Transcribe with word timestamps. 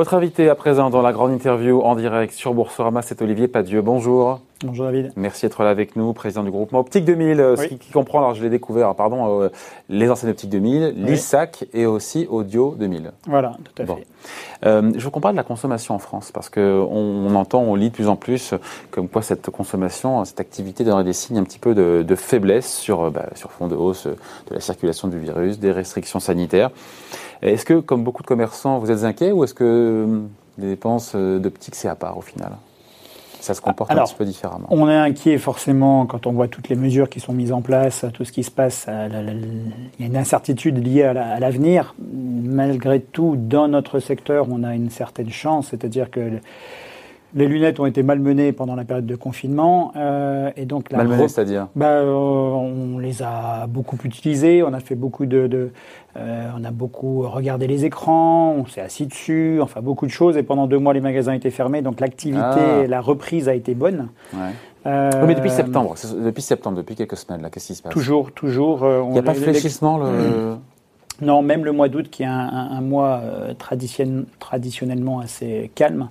Votre 0.00 0.14
invité 0.14 0.48
à 0.48 0.54
présent 0.54 0.88
dans 0.88 1.02
la 1.02 1.12
grande 1.12 1.30
interview 1.30 1.82
en 1.82 1.94
direct 1.94 2.32
sur 2.32 2.54
Boursorama, 2.54 3.02
c'est 3.02 3.20
Olivier 3.20 3.48
Padieu. 3.48 3.82
Bonjour. 3.82 4.40
Bonjour 4.64 4.86
David. 4.86 5.12
Merci 5.14 5.44
d'être 5.44 5.62
là 5.62 5.68
avec 5.68 5.94
nous, 5.94 6.14
président 6.14 6.42
du 6.42 6.50
groupement 6.50 6.80
Optique 6.80 7.04
2000, 7.04 7.38
euh, 7.38 7.56
ce 7.56 7.64
qui, 7.64 7.90
comprend, 7.90 8.18
alors 8.18 8.34
je 8.34 8.42
l'ai 8.42 8.48
découvert, 8.48 8.94
pardon, 8.94 9.42
euh, 9.42 9.50
les 9.90 10.10
enseignes 10.10 10.30
Optique 10.30 10.48
2000, 10.48 10.94
l'ISAC 10.96 11.66
et 11.74 11.84
aussi 11.84 12.26
Audio 12.30 12.74
2000. 12.78 13.12
Voilà, 13.26 13.52
tout 13.62 13.82
à 13.82 13.86
fait. 13.86 14.06
Euh, 14.64 14.90
je 14.96 15.04
vous 15.04 15.10
compare 15.10 15.32
de 15.32 15.36
la 15.36 15.42
consommation 15.42 15.94
en 15.94 15.98
France, 15.98 16.30
parce 16.32 16.48
qu'on 16.48 16.60
on 16.60 17.34
entend, 17.34 17.60
on 17.60 17.74
lit 17.74 17.90
de 17.90 17.94
plus 17.94 18.08
en 18.08 18.16
plus 18.16 18.54
comme 18.90 19.06
quoi 19.06 19.20
cette 19.20 19.50
consommation, 19.50 20.24
cette 20.24 20.40
activité 20.40 20.82
donnerait 20.82 21.04
des 21.04 21.12
signes 21.12 21.38
un 21.38 21.44
petit 21.44 21.58
peu 21.58 21.74
de, 21.74 22.14
faiblesse 22.14 22.72
sur, 22.72 23.10
bah, 23.10 23.26
sur 23.34 23.50
fond 23.52 23.68
de 23.68 23.76
hausse 23.76 24.06
de 24.06 24.54
la 24.54 24.60
circulation 24.60 25.08
du 25.08 25.18
virus, 25.18 25.58
des 25.58 25.72
restrictions 25.72 26.20
sanitaires. 26.20 26.70
Est-ce 27.42 27.64
que, 27.64 27.80
comme 27.80 28.04
beaucoup 28.04 28.22
de 28.22 28.26
commerçants, 28.26 28.78
vous 28.78 28.90
êtes 28.90 29.04
inquiets 29.04 29.32
ou 29.32 29.44
est-ce 29.44 29.54
que 29.54 30.20
les 30.58 30.68
dépenses 30.68 31.14
d'optique, 31.14 31.74
c'est 31.74 31.88
à 31.88 31.94
part 31.94 32.18
au 32.18 32.20
final? 32.20 32.52
Ça 33.40 33.54
se 33.54 33.62
comporte 33.62 33.90
un 33.90 34.04
petit 34.04 34.14
peu 34.14 34.26
différemment. 34.26 34.66
On 34.68 34.88
est 34.88 34.94
inquiet 34.94 35.38
forcément 35.38 36.04
quand 36.04 36.26
on 36.26 36.32
voit 36.32 36.48
toutes 36.48 36.68
les 36.68 36.76
mesures 36.76 37.08
qui 37.08 37.20
sont 37.20 37.32
mises 37.32 37.52
en 37.52 37.62
place, 37.62 38.04
tout 38.12 38.26
ce 38.26 38.32
qui 38.32 38.42
se 38.42 38.50
passe. 38.50 38.86
il 38.88 40.00
y 40.00 40.02
a 40.04 40.06
une 40.06 40.16
incertitude 40.16 40.84
liée 40.84 41.04
à 41.04 41.40
l'avenir. 41.40 41.94
Malgré 42.12 43.00
tout, 43.00 43.36
dans 43.38 43.66
notre 43.66 43.98
secteur, 43.98 44.46
on 44.50 44.62
a 44.62 44.74
une 44.74 44.90
certaine 44.90 45.30
chance, 45.30 45.68
c'est-à-dire 45.70 46.10
que 46.10 46.20
les 47.34 47.46
lunettes 47.46 47.78
ont 47.78 47.86
été 47.86 48.02
malmenées 48.02 48.52
pendant 48.52 48.74
la 48.74 48.84
période 48.84 49.06
de 49.06 49.14
confinement. 49.14 49.92
Euh, 49.96 50.50
et 50.56 50.64
donc 50.64 50.90
malmenées, 50.90 51.28
c'est-à-dire 51.28 51.68
bah, 51.76 51.86
euh, 51.86 52.12
On 52.12 52.98
les 52.98 53.22
a 53.22 53.66
beaucoup 53.68 53.98
utilisées, 54.04 54.62
on 54.62 54.72
a 54.72 54.80
fait 54.80 54.94
beaucoup 54.94 55.26
de... 55.26 55.70
Euh, 56.16 56.50
on 56.58 56.64
a 56.64 56.72
beaucoup 56.72 57.22
regardé 57.22 57.68
les 57.68 57.84
écrans, 57.84 58.52
on 58.58 58.66
s'est 58.66 58.80
assis 58.80 59.06
dessus, 59.06 59.60
enfin 59.62 59.80
beaucoup 59.80 60.06
de 60.06 60.10
choses. 60.10 60.36
Et 60.36 60.42
pendant 60.42 60.66
deux 60.66 60.78
mois, 60.78 60.92
les 60.92 61.00
magasins 61.00 61.32
étaient 61.32 61.50
fermés, 61.50 61.82
donc 61.82 62.00
l'activité, 62.00 62.42
ah. 62.42 62.86
la 62.88 63.00
reprise 63.00 63.48
a 63.48 63.54
été 63.54 63.74
bonne. 63.74 64.08
mais 64.84 65.34
depuis 65.34 65.50
septembre, 65.50 65.94
depuis 66.24 66.42
septembre, 66.42 66.78
depuis 66.78 66.96
quelques 66.96 67.16
semaines, 67.16 67.42
là, 67.42 67.50
qu'est-ce 67.50 67.68
qui 67.68 67.74
se 67.76 67.82
passe? 67.82 67.92
Toujours, 67.92 68.32
toujours. 68.32 68.84
Il 69.06 69.12
n'y 69.12 69.18
a 69.18 69.22
pas 69.22 69.34
de 69.34 69.38
fléchissement 69.38 69.98
le... 69.98 70.56
Non, 71.22 71.42
même 71.42 71.66
le 71.66 71.72
mois 71.72 71.88
d'août, 71.88 72.08
qui 72.10 72.22
est 72.22 72.26
un, 72.26 72.80
mois 72.80 73.20
traditionnellement 73.58 75.20
assez 75.20 75.70
calme, 75.76 76.08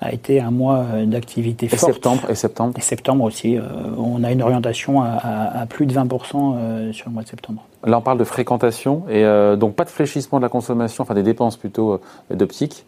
a 0.00 0.12
été 0.12 0.40
un 0.40 0.50
mois 0.50 0.84
euh, 0.94 1.06
d'activité 1.06 1.68
forte. 1.68 1.92
Septembre, 1.92 2.22
et 2.28 2.34
septembre? 2.34 2.74
Et 2.76 2.80
septembre 2.80 3.24
aussi. 3.24 3.56
Euh, 3.56 3.62
on 3.98 4.24
a 4.24 4.32
une 4.32 4.42
orientation 4.42 5.02
à, 5.02 5.66
plus 5.68 5.86
de 5.86 5.94
20% 5.94 6.54
euh, 6.56 6.92
sur 6.92 7.08
le 7.08 7.14
mois 7.14 7.22
de 7.22 7.28
septembre. 7.28 7.62
Là, 7.84 7.98
on 7.98 8.00
parle 8.00 8.18
de 8.18 8.24
fréquentation 8.24 9.04
et 9.08 9.24
donc 9.56 9.74
pas 9.74 9.84
de 9.84 9.90
fléchissement 9.90 10.38
de 10.38 10.42
la 10.42 10.50
consommation, 10.50 11.02
enfin 11.02 11.14
des 11.14 11.22
dépenses 11.22 11.56
plutôt 11.56 11.98
d'optique 12.30 12.84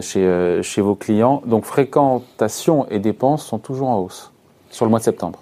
chez, 0.00 0.60
chez 0.62 0.80
vos 0.80 0.94
clients. 0.94 1.42
Donc 1.44 1.64
fréquentation 1.64 2.86
et 2.88 3.00
dépenses 3.00 3.44
sont 3.44 3.58
toujours 3.58 3.88
en 3.88 3.98
hausse 3.98 4.32
sur 4.70 4.84
le 4.84 4.90
mois 4.90 5.00
de 5.00 5.04
septembre. 5.04 5.40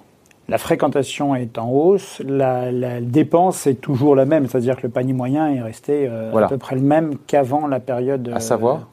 La 0.49 0.57
fréquentation 0.57 1.35
est 1.35 1.59
en 1.59 1.69
hausse, 1.69 2.23
la, 2.25 2.71
dépense 3.03 3.67
est 3.67 3.75
toujours 3.75 4.17
la 4.17 4.25
même, 4.25 4.47
c'est-à-dire 4.47 4.77
que 4.77 4.87
le 4.87 4.93
panier 4.93 5.13
moyen 5.13 5.51
est 5.51 5.61
resté 5.61 6.09
à 6.09 6.47
peu 6.49 6.57
près 6.57 6.77
le 6.77 6.83
même 6.83 7.17
qu'avant 7.27 7.67
la 7.67 7.81
période. 7.81 8.33
À 8.35 8.41
savoir 8.41 8.87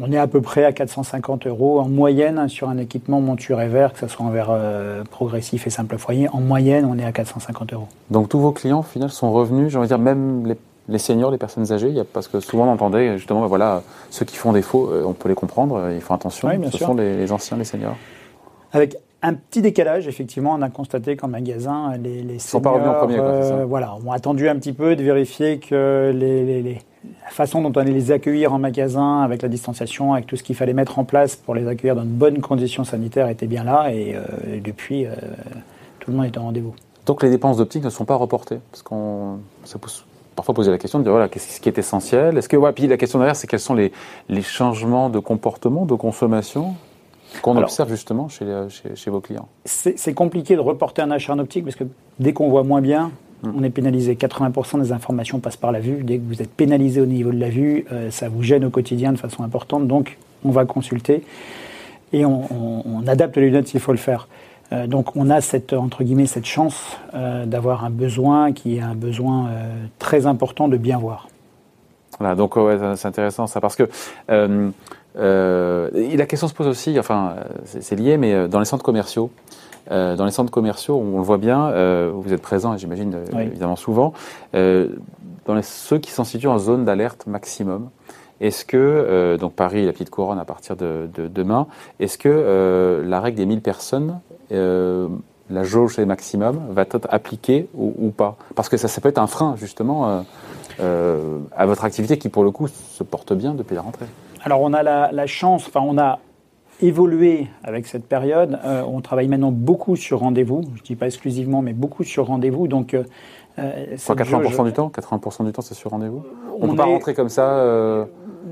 on 0.00 0.10
est 0.10 0.18
à 0.18 0.26
peu 0.26 0.40
près 0.40 0.64
à 0.64 0.72
450 0.72 1.46
euros 1.46 1.80
en 1.80 1.88
moyenne 1.88 2.48
sur 2.48 2.68
un 2.68 2.78
équipement 2.78 3.20
monture 3.20 3.60
et 3.60 3.68
vert, 3.68 3.92
que 3.92 3.98
ce 3.98 4.08
soit 4.08 4.24
en 4.24 4.30
verre 4.30 4.48
euh, 4.50 5.04
progressif 5.04 5.66
et 5.66 5.70
simple 5.70 5.98
foyer. 5.98 6.28
En 6.32 6.40
moyenne, 6.40 6.84
on 6.84 6.98
est 6.98 7.04
à 7.04 7.12
450 7.12 7.72
euros. 7.74 7.88
Donc 8.10 8.28
tous 8.28 8.40
vos 8.40 8.52
clients, 8.52 8.80
au 8.80 8.84
final, 8.84 9.10
sont 9.10 9.32
revenus, 9.32 9.70
j'ai 9.70 9.78
envie 9.78 9.88
de 9.88 9.94
dire, 9.94 9.98
même 9.98 10.54
les, 10.88 10.98
seniors, 10.98 11.30
les 11.30 11.38
personnes 11.38 11.70
âgées, 11.72 11.94
parce 12.12 12.28
que 12.28 12.40
souvent 12.40 12.66
on 12.66 12.72
entendait 12.72 13.16
justement, 13.18 13.42
ben 13.42 13.46
voilà, 13.46 13.82
ceux 14.10 14.24
qui 14.24 14.36
font 14.36 14.52
défaut, 14.52 14.90
euh, 14.90 15.04
on 15.06 15.12
peut 15.12 15.28
les 15.28 15.34
comprendre, 15.34 15.76
euh, 15.76 15.94
ils 15.94 16.00
font 16.00 16.14
attention, 16.14 16.48
ce 16.70 16.78
sont 16.78 16.94
les, 16.94 17.30
anciens, 17.30 17.56
les 17.56 17.64
seniors. 17.64 17.96
Avec 18.72 18.96
un 19.22 19.34
petit 19.34 19.62
décalage, 19.62 20.08
effectivement, 20.08 20.54
on 20.58 20.62
a 20.62 20.70
constaté 20.70 21.16
qu'en 21.16 21.28
magasin, 21.28 21.92
les, 22.02 22.22
les 22.22 22.38
seniors, 22.38 22.40
sont 22.40 22.60
pas 22.60 22.70
revenus 22.70 22.90
en 22.90 22.94
premier, 22.94 23.16
quoi, 23.18 23.64
voilà, 23.66 23.94
ont 24.04 24.12
attendu 24.12 24.48
un 24.48 24.56
petit 24.56 24.72
peu 24.72 24.96
de 24.96 25.02
vérifier 25.02 25.58
que 25.58 26.12
les, 26.14 26.80
la 27.24 27.30
façon 27.30 27.62
dont 27.62 27.72
on 27.74 27.80
allait 27.80 27.92
les 27.92 28.12
accueillir 28.12 28.52
en 28.52 28.58
magasin, 28.58 29.22
avec 29.22 29.42
la 29.42 29.48
distanciation, 29.48 30.12
avec 30.12 30.26
tout 30.26 30.36
ce 30.36 30.42
qu'il 30.42 30.54
fallait 30.54 30.72
mettre 30.72 30.98
en 30.98 31.04
place 31.04 31.36
pour 31.36 31.54
les 31.54 31.66
accueillir 31.66 31.96
dans 31.96 32.04
de 32.04 32.08
bonnes 32.08 32.40
conditions 32.40 32.84
sanitaires 32.84 33.28
était 33.28 33.46
bien 33.46 33.64
là. 33.64 33.92
Et, 33.92 34.14
euh, 34.14 34.60
depuis, 34.62 35.06
euh, 35.06 35.10
tout 35.98 36.10
le 36.10 36.16
monde 36.16 36.26
est 36.26 36.38
en 36.38 36.42
rendez-vous. 36.42 36.74
Donc 37.06 37.22
les 37.22 37.30
dépenses 37.30 37.56
d'optique 37.56 37.82
ne 37.82 37.90
sont 37.90 38.04
pas 38.04 38.14
reportées 38.14 38.60
Parce 38.70 38.82
qu'on 38.82 39.38
se 39.64 39.76
pose 39.76 40.04
parfois 40.36 40.54
poser 40.54 40.70
la 40.70 40.78
question 40.78 40.98
de 40.98 41.04
dire 41.04 41.12
voilà, 41.12 41.28
qu'est-ce 41.28 41.60
qui 41.60 41.68
est 41.68 41.76
essentiel? 41.76 42.38
Est-ce 42.38 42.48
que, 42.48 42.56
ouais, 42.56 42.72
puis 42.72 42.86
la 42.86 42.96
question 42.96 43.18
derrière, 43.18 43.36
c'est 43.36 43.46
quels 43.46 43.60
sont 43.60 43.74
les, 43.74 43.92
les 44.28 44.42
changements 44.42 45.10
de 45.10 45.18
comportement, 45.18 45.84
de 45.84 45.94
consommation 45.94 46.74
qu'on 47.42 47.56
observe 47.56 47.90
justement 47.90 48.28
chez, 48.28 48.46
chez, 48.68 48.94
chez 48.94 49.10
vos 49.10 49.20
clients? 49.20 49.48
C'est 49.64 50.14
compliqué 50.14 50.54
de 50.54 50.60
reporter 50.60 51.02
un 51.02 51.10
achat 51.10 51.34
en 51.34 51.38
optique 51.38 51.64
parce 51.64 51.76
que 51.76 51.84
dès 52.18 52.32
qu'on 52.32 52.48
voit 52.48 52.62
moins 52.62 52.80
bien. 52.80 53.10
On 53.42 53.62
est 53.64 53.70
pénalisé. 53.70 54.14
80% 54.14 54.80
des 54.80 54.92
informations 54.92 55.40
passent 55.40 55.56
par 55.56 55.72
la 55.72 55.80
vue. 55.80 56.04
Dès 56.04 56.18
que 56.18 56.22
vous 56.26 56.42
êtes 56.42 56.50
pénalisé 56.50 57.00
au 57.00 57.06
niveau 57.06 57.32
de 57.32 57.40
la 57.40 57.48
vue, 57.48 57.84
euh, 57.92 58.10
ça 58.10 58.28
vous 58.28 58.42
gêne 58.42 58.64
au 58.64 58.70
quotidien 58.70 59.12
de 59.12 59.18
façon 59.18 59.42
importante. 59.42 59.86
Donc, 59.88 60.18
on 60.44 60.50
va 60.50 60.64
consulter 60.64 61.24
et 62.12 62.24
on, 62.24 63.02
adapte 63.06 63.36
les 63.36 63.46
lunettes 63.46 63.68
s'il 63.68 63.80
faut 63.80 63.92
le 63.92 63.98
faire. 63.98 64.28
Euh, 64.72 64.86
donc, 64.86 65.16
on 65.16 65.30
a 65.30 65.40
cette 65.40 65.72
entre 65.72 66.04
guillemets 66.04 66.26
cette 66.26 66.44
chance 66.44 66.98
euh, 67.14 67.46
d'avoir 67.46 67.84
un 67.84 67.90
besoin 67.90 68.52
qui 68.52 68.76
est 68.76 68.80
un 68.80 68.94
besoin 68.94 69.48
très 69.98 70.26
important 70.26 70.68
de 70.68 70.76
bien 70.76 70.98
voir. 70.98 71.28
Voilà, 72.18 72.34
donc 72.34 72.56
ouais, 72.56 72.76
c'est 72.96 73.08
intéressant 73.08 73.46
ça 73.46 73.60
parce 73.60 73.74
que 73.74 73.88
la 74.28 76.26
question 76.26 76.46
se 76.46 76.54
pose 76.54 76.68
aussi, 76.68 76.98
enfin 76.98 77.36
c'est 77.64 77.96
lié, 77.96 78.18
mais 78.18 78.46
dans 78.48 78.58
les 78.58 78.66
centres 78.66 78.84
commerciaux, 78.84 79.30
euh, 79.90 80.16
dans 80.16 80.24
les 80.24 80.30
centres 80.30 80.50
commerciaux, 80.50 80.96
on 80.96 81.18
le 81.18 81.24
voit 81.24 81.38
bien, 81.38 81.66
euh, 81.68 82.10
vous 82.14 82.32
êtes 82.32 82.42
présent, 82.42 82.76
j'imagine 82.76 83.14
euh, 83.14 83.40
évidemment 83.40 83.76
souvent, 83.76 84.12
dans 84.52 85.54
les, 85.54 85.62
ceux 85.62 85.98
qui 85.98 86.10
sont 86.10 86.24
situés 86.24 86.48
en 86.48 86.58
zone 86.58 86.84
d'alerte 86.84 87.26
maximum. 87.26 87.90
Est-ce 88.40 88.64
que, 88.64 89.36
donc 89.38 89.52
Paris, 89.52 89.86
la 89.86 89.92
petite 89.92 90.10
couronne 90.10 90.38
à 90.38 90.44
partir 90.44 90.74
de, 90.74 91.08
demain, 91.16 91.68
est-ce 92.00 92.18
que 92.18 93.02
la 93.04 93.20
règle 93.20 93.36
des 93.36 93.46
1000 93.46 93.60
personnes, 93.60 94.18
la 94.50 95.62
jauge 95.62 95.98
est 96.00 96.06
maximum, 96.06 96.60
va 96.70 96.82
être 96.82 97.00
appliquée 97.08 97.68
ou, 97.74 98.10
pas? 98.10 98.36
Parce 98.56 98.68
que 98.68 98.76
ça, 98.76 98.88
ça 98.88 99.00
peut 99.00 99.08
être 99.08 99.18
un 99.18 99.28
frein 99.28 99.54
justement 99.56 100.24
à 100.80 101.66
votre 101.66 101.84
activité 101.84 102.18
qui 102.18 102.28
pour 102.28 102.42
le 102.42 102.50
coup 102.50 102.66
se 102.66 103.04
porte 103.04 103.32
bien 103.32 103.54
depuis 103.54 103.76
la 103.76 103.82
rentrée. 103.82 104.06
Alors 104.44 104.60
on 104.60 104.72
a 104.72 104.82
la, 104.82 105.12
la 105.12 105.26
chance, 105.28 105.66
enfin 105.68 105.80
on 105.84 105.96
a 105.96 106.18
évolué 106.82 107.46
avec 107.62 107.86
cette 107.86 108.06
période. 108.06 108.58
Euh, 108.64 108.82
on 108.86 109.00
travaille 109.00 109.28
maintenant 109.28 109.52
beaucoup 109.52 109.96
sur 109.96 110.20
rendez-vous. 110.20 110.62
Je 110.74 110.80
ne 110.80 110.84
dis 110.84 110.96
pas 110.96 111.06
exclusivement, 111.06 111.62
mais 111.62 111.72
beaucoup 111.72 112.04
sur 112.04 112.26
rendez-vous. 112.26 112.68
Donc, 112.68 112.94
euh, 112.94 113.04
80% 113.58 114.64
du 114.64 114.72
temps 114.72 114.88
80% 114.88 115.44
du 115.44 115.52
temps, 115.52 115.62
c'est 115.62 115.74
sur 115.74 115.90
rendez-vous? 115.90 116.24
On 116.58 116.66
ne 116.66 116.70
peut 116.72 116.76
pas 116.76 116.84
rentrer 116.84 117.14
comme 117.14 117.28
ça 117.28 117.50
euh, 117.58 118.04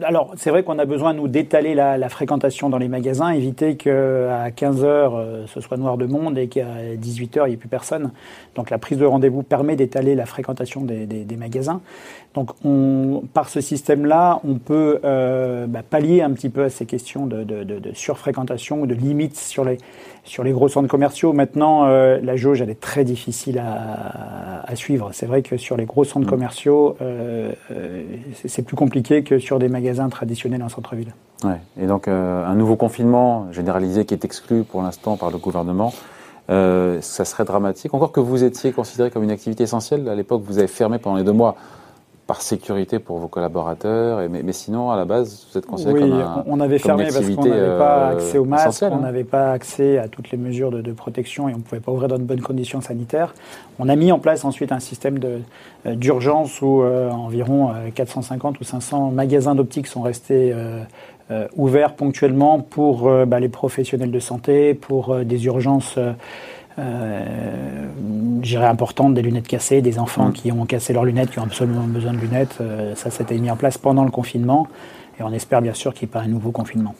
alors, 0.02 0.32
c'est 0.36 0.50
vrai 0.50 0.62
qu'on 0.62 0.78
a 0.78 0.84
besoin, 0.84 1.12
nous, 1.12 1.28
d'étaler 1.28 1.74
la, 1.74 2.08
fréquentation 2.08 2.68
dans 2.68 2.78
les 2.78 2.88
magasins, 2.88 3.30
éviter 3.30 3.76
qu'à 3.76 4.50
15 4.50 4.84
heures, 4.84 5.16
euh, 5.16 5.44
ce 5.46 5.60
soit 5.60 5.76
noir 5.76 5.96
de 5.96 6.06
monde 6.06 6.38
et 6.38 6.48
qu'à 6.48 6.96
18 6.96 7.36
heures, 7.36 7.46
il 7.46 7.50
n'y 7.50 7.54
ait 7.54 7.58
plus 7.58 7.68
personne. 7.68 8.10
Donc, 8.54 8.70
la 8.70 8.78
prise 8.78 8.98
de 8.98 9.04
rendez-vous 9.04 9.42
permet 9.42 9.76
d'étaler 9.76 10.14
la 10.14 10.26
fréquentation 10.26 10.82
des, 10.82 11.36
magasins. 11.36 11.80
Donc, 12.34 12.50
on, 12.64 13.22
par 13.32 13.48
ce 13.48 13.60
système-là, 13.60 14.40
on 14.44 14.54
peut 14.56 15.00
euh, 15.04 15.66
bah, 15.66 15.82
pallier 15.88 16.22
un 16.22 16.30
petit 16.32 16.48
peu 16.48 16.64
à 16.64 16.70
ces 16.70 16.86
questions 16.86 17.26
de, 17.26 17.44
surfréquentation 17.94 18.82
ou 18.82 18.86
de 18.86 18.94
limites 18.94 19.36
sur 19.36 19.64
les, 19.64 19.78
sur 20.24 20.44
les 20.44 20.52
gros 20.52 20.68
centres 20.68 20.88
commerciaux. 20.88 21.32
Maintenant, 21.32 21.86
euh, 21.86 22.18
la 22.22 22.36
jauge, 22.36 22.60
elle 22.60 22.70
est 22.70 22.80
très 22.80 23.04
difficile 23.04 23.58
à, 23.58 24.62
à 24.66 24.76
suivre. 24.76 25.10
C'est 25.12 25.26
vrai 25.26 25.42
que 25.42 25.56
sur 25.56 25.76
les 25.76 25.86
gros 25.86 26.04
centres 26.04 26.26
mmh. 26.26 26.30
commerciaux, 26.30 26.96
c'est 28.46 28.62
plus 28.62 28.76
compliqué 28.76 29.22
que 29.22 29.38
sur 29.38 29.58
des 29.58 29.68
magasins 29.68 29.79
magasins 29.80 30.08
en 30.08 30.68
centre-ville. 30.68 31.14
Ouais. 31.44 31.60
Et 31.80 31.86
donc 31.86 32.06
euh, 32.06 32.46
un 32.46 32.54
nouveau 32.54 32.76
confinement 32.76 33.50
généralisé 33.52 34.04
qui 34.04 34.14
est 34.14 34.24
exclu 34.24 34.62
pour 34.62 34.82
l'instant 34.82 35.16
par 35.16 35.30
le 35.30 35.38
gouvernement, 35.38 35.92
euh, 36.50 37.00
ça 37.00 37.24
serait 37.24 37.44
dramatique. 37.44 37.94
Encore 37.94 38.12
que 38.12 38.20
vous 38.20 38.44
étiez 38.44 38.72
considéré 38.72 39.10
comme 39.10 39.22
une 39.22 39.30
activité 39.30 39.62
essentielle, 39.64 40.08
à 40.08 40.14
l'époque 40.14 40.42
vous 40.44 40.58
avez 40.58 40.66
fermé 40.66 40.98
pendant 40.98 41.16
les 41.16 41.24
deux 41.24 41.32
mois 41.32 41.56
par 42.30 42.42
sécurité 42.42 43.00
pour 43.00 43.18
vos 43.18 43.26
collaborateurs, 43.26 44.20
et, 44.20 44.28
mais, 44.28 44.52
sinon, 44.52 44.92
à 44.92 44.96
la 44.96 45.04
base, 45.04 45.48
vous 45.50 45.58
êtes 45.58 45.66
considéré 45.66 45.98
comme 45.98 46.12
un, 46.12 46.44
on 46.46 46.60
avait 46.60 46.78
fermé 46.78 47.08
parce 47.12 47.28
qu'on 47.28 47.44
n'avait 47.44 47.76
pas 47.76 47.98
euh, 47.98 48.12
accès 48.12 48.38
aux 48.38 48.44
masques, 48.44 48.84
on 48.88 48.94
hein. 48.94 49.00
n'avait 49.00 49.24
pas 49.24 49.50
accès 49.50 49.98
à 49.98 50.06
toutes 50.06 50.30
les 50.30 50.38
mesures 50.38 50.70
de, 50.70 50.92
protection 50.92 51.48
et 51.48 51.54
on 51.54 51.56
ne 51.56 51.62
pouvait 51.62 51.80
pas 51.80 51.90
ouvrir 51.90 52.06
dans 52.06 52.18
de 52.18 52.22
bonnes 52.22 52.40
conditions 52.40 52.80
sanitaires. 52.80 53.34
On 53.80 53.88
a 53.88 53.96
mis 53.96 54.12
en 54.12 54.20
place 54.20 54.44
ensuite 54.44 54.70
un 54.70 54.78
système 54.78 55.18
euh, 55.24 55.96
d'urgence 55.96 56.62
où 56.62 56.82
euh, 56.82 57.10
environ 57.10 57.72
450 57.96 58.60
ou 58.60 58.64
500 58.64 59.10
magasins 59.10 59.56
d'optique 59.56 59.88
sont 59.88 60.02
restés 60.02 60.54
ouverts 61.56 61.94
ponctuellement 61.94 62.60
pour 62.60 63.10
bah, 63.26 63.40
les 63.40 63.48
professionnels 63.48 64.12
de 64.12 64.20
santé, 64.20 64.74
pour 64.74 65.16
des 65.24 65.46
urgences 65.46 65.98
j'irais 68.42 68.66
importante, 68.66 69.14
des 69.14 69.22
lunettes 69.22 69.48
cassées, 69.48 69.82
des 69.82 69.98
enfants 69.98 70.28
mm. 70.28 70.32
qui 70.32 70.52
ont 70.52 70.64
cassé 70.66 70.92
leurs 70.92 71.04
lunettes, 71.04 71.30
qui 71.30 71.38
ont 71.38 71.44
absolument 71.44 71.84
besoin 71.86 72.12
de 72.12 72.18
lunettes. 72.18 72.58
ça, 72.96 73.10
c'était 73.10 73.38
mis 73.38 73.50
en 73.50 73.56
place 73.56 73.78
pendant 73.78 74.04
le 74.04 74.10
confinement. 74.10 74.66
Et 75.18 75.22
on 75.22 75.32
espère 75.32 75.60
bien 75.60 75.74
sûr 75.74 75.92
qu'il 75.92 76.06
n'y 76.06 76.10
ait 76.10 76.14
pas 76.14 76.20
un 76.20 76.28
nouveau 76.28 76.50
confinement. 76.50 76.94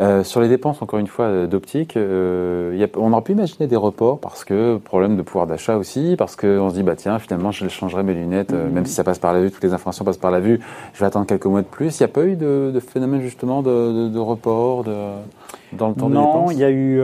Euh, 0.00 0.24
sur 0.24 0.40
les 0.40 0.48
dépenses, 0.48 0.80
encore 0.80 0.98
une 0.98 1.06
fois, 1.06 1.26
euh, 1.26 1.46
d'optique, 1.46 1.96
euh, 1.96 2.86
on 2.96 3.12
aurait 3.12 3.22
pu 3.22 3.32
imaginer 3.32 3.66
des 3.66 3.76
reports 3.76 4.18
parce 4.20 4.42
que 4.44 4.78
problème 4.78 5.16
de 5.16 5.22
pouvoir 5.22 5.46
d'achat 5.46 5.76
aussi, 5.76 6.14
parce 6.16 6.34
qu'on 6.34 6.70
se 6.70 6.74
dit, 6.74 6.82
bah 6.82 6.96
tiens, 6.96 7.18
finalement, 7.18 7.50
je 7.50 7.68
changerai 7.68 8.02
mes 8.02 8.14
lunettes, 8.14 8.52
même 8.52 8.86
si 8.86 8.94
ça 8.94 9.04
passe 9.04 9.18
par 9.18 9.34
la 9.34 9.40
vue, 9.40 9.50
toutes 9.50 9.64
les 9.64 9.74
informations 9.74 10.04
passent 10.04 10.16
par 10.16 10.30
la 10.30 10.40
vue, 10.40 10.60
je 10.94 11.00
vais 11.00 11.06
attendre 11.06 11.26
quelques 11.26 11.46
mois 11.46 11.60
de 11.60 11.66
plus. 11.66 11.98
Il 12.00 12.02
n'y 12.02 12.06
a 12.06 12.08
pas 12.08 12.24
eu 12.24 12.36
de, 12.36 12.80
phénomène 12.80 13.20
justement 13.20 13.62
de, 13.62 14.18
report 14.18 14.84
dans 14.84 15.88
le 15.88 15.94
temps 15.94 16.08
des 16.08 16.14
dépenses 16.14 16.34
Non, 16.34 16.50
il 16.50 16.58
y 16.58 16.64
a 16.64 16.70
eu 16.70 17.00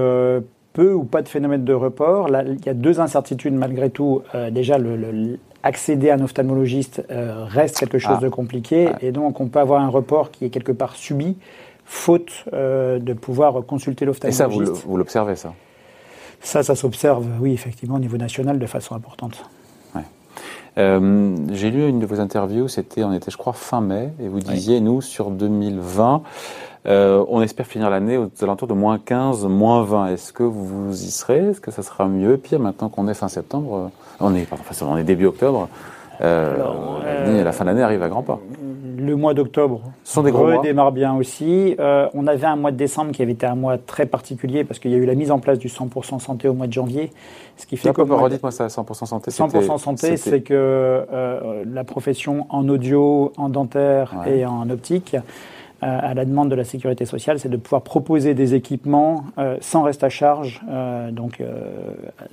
peu 0.78 0.92
ou 0.92 1.02
pas 1.02 1.22
de 1.22 1.28
phénomène 1.28 1.64
de 1.64 1.74
report. 1.74 2.28
Là, 2.28 2.44
il 2.44 2.64
y 2.64 2.68
a 2.68 2.74
deux 2.74 3.00
incertitudes 3.00 3.54
malgré 3.54 3.90
tout. 3.90 4.22
déjà, 4.52 4.78
le, 4.78 5.38
accéder 5.64 6.10
à 6.10 6.14
un 6.14 6.20
ophtalmologiste 6.20 7.02
reste 7.08 7.80
quelque 7.80 7.98
chose 7.98 8.18
ah. 8.18 8.22
de 8.22 8.28
compliqué, 8.28 8.90
et 9.00 9.10
donc 9.10 9.40
on 9.40 9.48
peut 9.48 9.58
avoir 9.58 9.82
un 9.82 9.88
report 9.88 10.30
qui 10.30 10.44
est 10.44 10.50
quelque 10.50 10.70
part 10.72 10.94
subi 10.94 11.36
faute 11.88 12.44
euh, 12.52 12.98
de 12.98 13.14
pouvoir 13.14 13.64
consulter 13.66 14.04
l'ophtalmologiste. 14.04 14.70
Et 14.70 14.80
ça, 14.80 14.86
vous 14.86 14.96
l'observez, 14.96 15.36
ça? 15.36 15.54
Ça, 16.40 16.62
ça 16.62 16.76
s'observe, 16.76 17.26
oui, 17.40 17.52
effectivement, 17.52 17.96
au 17.96 17.98
niveau 17.98 18.18
national 18.18 18.58
de 18.58 18.66
façon 18.66 18.94
importante. 18.94 19.42
Euh, 20.78 21.36
j'ai 21.52 21.70
lu 21.70 21.86
une 21.88 21.98
de 21.98 22.06
vos 22.06 22.20
interviews, 22.20 22.68
c'était, 22.68 23.02
on 23.04 23.12
était, 23.12 23.30
je 23.30 23.36
crois, 23.36 23.52
fin 23.52 23.80
mai, 23.80 24.12
et 24.20 24.28
vous 24.28 24.40
disiez, 24.40 24.80
nous, 24.80 25.00
sur 25.00 25.30
2020, 25.30 26.22
euh, 26.86 27.24
on 27.28 27.42
espère 27.42 27.66
finir 27.66 27.90
l'année 27.90 28.16
aux 28.16 28.30
alentours 28.40 28.68
de 28.68 28.74
moins 28.74 28.98
15, 28.98 29.46
moins 29.46 29.82
20. 29.82 30.06
Est-ce 30.08 30.32
que 30.32 30.44
vous 30.44 30.92
y 30.92 31.10
serez? 31.10 31.48
Est-ce 31.48 31.60
que 31.60 31.70
ça 31.70 31.82
sera 31.82 32.06
mieux 32.06 32.36
Pire, 32.36 32.60
maintenant 32.60 32.88
qu'on 32.88 33.08
est 33.08 33.14
fin 33.14 33.28
septembre, 33.28 33.90
on 34.20 34.34
est, 34.34 34.48
pardon, 34.48 34.64
on 34.82 34.96
est 34.96 35.04
début 35.04 35.26
octobre, 35.26 35.68
la 37.42 37.52
fin 37.52 37.64
de 37.64 37.70
l'année 37.70 37.82
arrive 37.82 38.02
à 38.02 38.08
grands 38.08 38.22
pas 38.22 38.40
le 39.08 39.16
mois 39.16 39.34
d'octobre 39.34 39.80
redémarre 40.16 40.92
bien 40.92 41.14
aussi. 41.16 41.74
Euh, 41.80 42.08
on 42.14 42.26
avait 42.26 42.46
un 42.46 42.56
mois 42.56 42.70
de 42.70 42.76
décembre 42.76 43.12
qui 43.12 43.22
avait 43.22 43.32
été 43.32 43.46
un 43.46 43.54
mois 43.54 43.78
très 43.78 44.06
particulier 44.06 44.64
parce 44.64 44.78
qu'il 44.78 44.90
y 44.90 44.94
a 44.94 44.98
eu 44.98 45.06
la 45.06 45.14
mise 45.14 45.30
en 45.30 45.38
place 45.38 45.58
du 45.58 45.68
100% 45.68 46.20
santé 46.20 46.48
au 46.48 46.54
mois 46.54 46.66
de 46.66 46.72
janvier. 46.72 47.10
Ce 47.56 47.66
qui 47.66 47.76
fait 47.76 47.92
que. 47.92 48.02
Redites-moi 48.02 48.52
ça, 48.52 48.66
100% 48.66 49.06
santé. 49.06 49.30
100% 49.30 49.78
santé, 49.78 50.16
c'est 50.16 50.42
que 50.42 50.54
euh, 50.54 51.64
la 51.66 51.84
profession 51.84 52.46
en 52.50 52.68
audio, 52.68 53.32
en 53.36 53.48
dentaire 53.48 54.14
et 54.26 54.44
en 54.44 54.68
optique, 54.70 55.14
euh, 55.14 55.20
à 55.80 56.12
la 56.12 56.24
demande 56.24 56.50
de 56.50 56.56
la 56.56 56.64
sécurité 56.64 57.04
sociale, 57.04 57.38
c'est 57.38 57.48
de 57.48 57.56
pouvoir 57.56 57.82
proposer 57.82 58.34
des 58.34 58.54
équipements 58.54 59.24
sans 59.60 59.82
reste 59.82 60.04
à 60.04 60.08
charge, 60.08 60.60
donc 61.12 61.42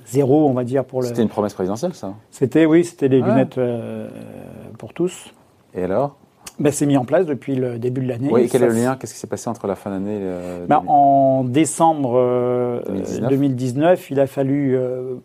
zéro, 0.06 0.48
on 0.48 0.52
va 0.52 0.64
dire, 0.64 0.84
pour 0.84 1.00
le. 1.00 1.08
C'était 1.08 1.22
une 1.22 1.28
promesse 1.28 1.54
présidentielle, 1.54 1.94
ça 1.94 2.14
C'était, 2.30 2.66
oui, 2.66 2.84
c'était 2.84 3.08
les 3.08 3.20
lunettes 3.20 3.58
pour 4.78 4.92
tous. 4.92 5.32
Et 5.74 5.82
alors? 5.82 6.16
Ben, 6.58 6.72
c'est 6.72 6.86
mis 6.86 6.96
en 6.96 7.04
place 7.04 7.26
depuis 7.26 7.54
le 7.54 7.78
début 7.78 8.00
de 8.00 8.08
l'année. 8.08 8.28
Oui, 8.30 8.42
et 8.42 8.48
quel 8.48 8.62
est 8.62 8.68
le 8.68 8.72
lien? 8.72 8.96
Qu'est-ce 8.96 9.12
qui 9.12 9.20
s'est 9.20 9.26
passé 9.26 9.48
entre 9.50 9.66
la 9.66 9.74
fin 9.74 9.90
d'année 9.90 10.18
ben, 10.66 10.82
En 10.86 11.44
décembre 11.44 12.82
2019. 13.28 14.00
Euh, 14.00 14.06
il 14.10 14.20
a 14.20 14.26
fallu 14.26 14.74
euh, 14.74 15.16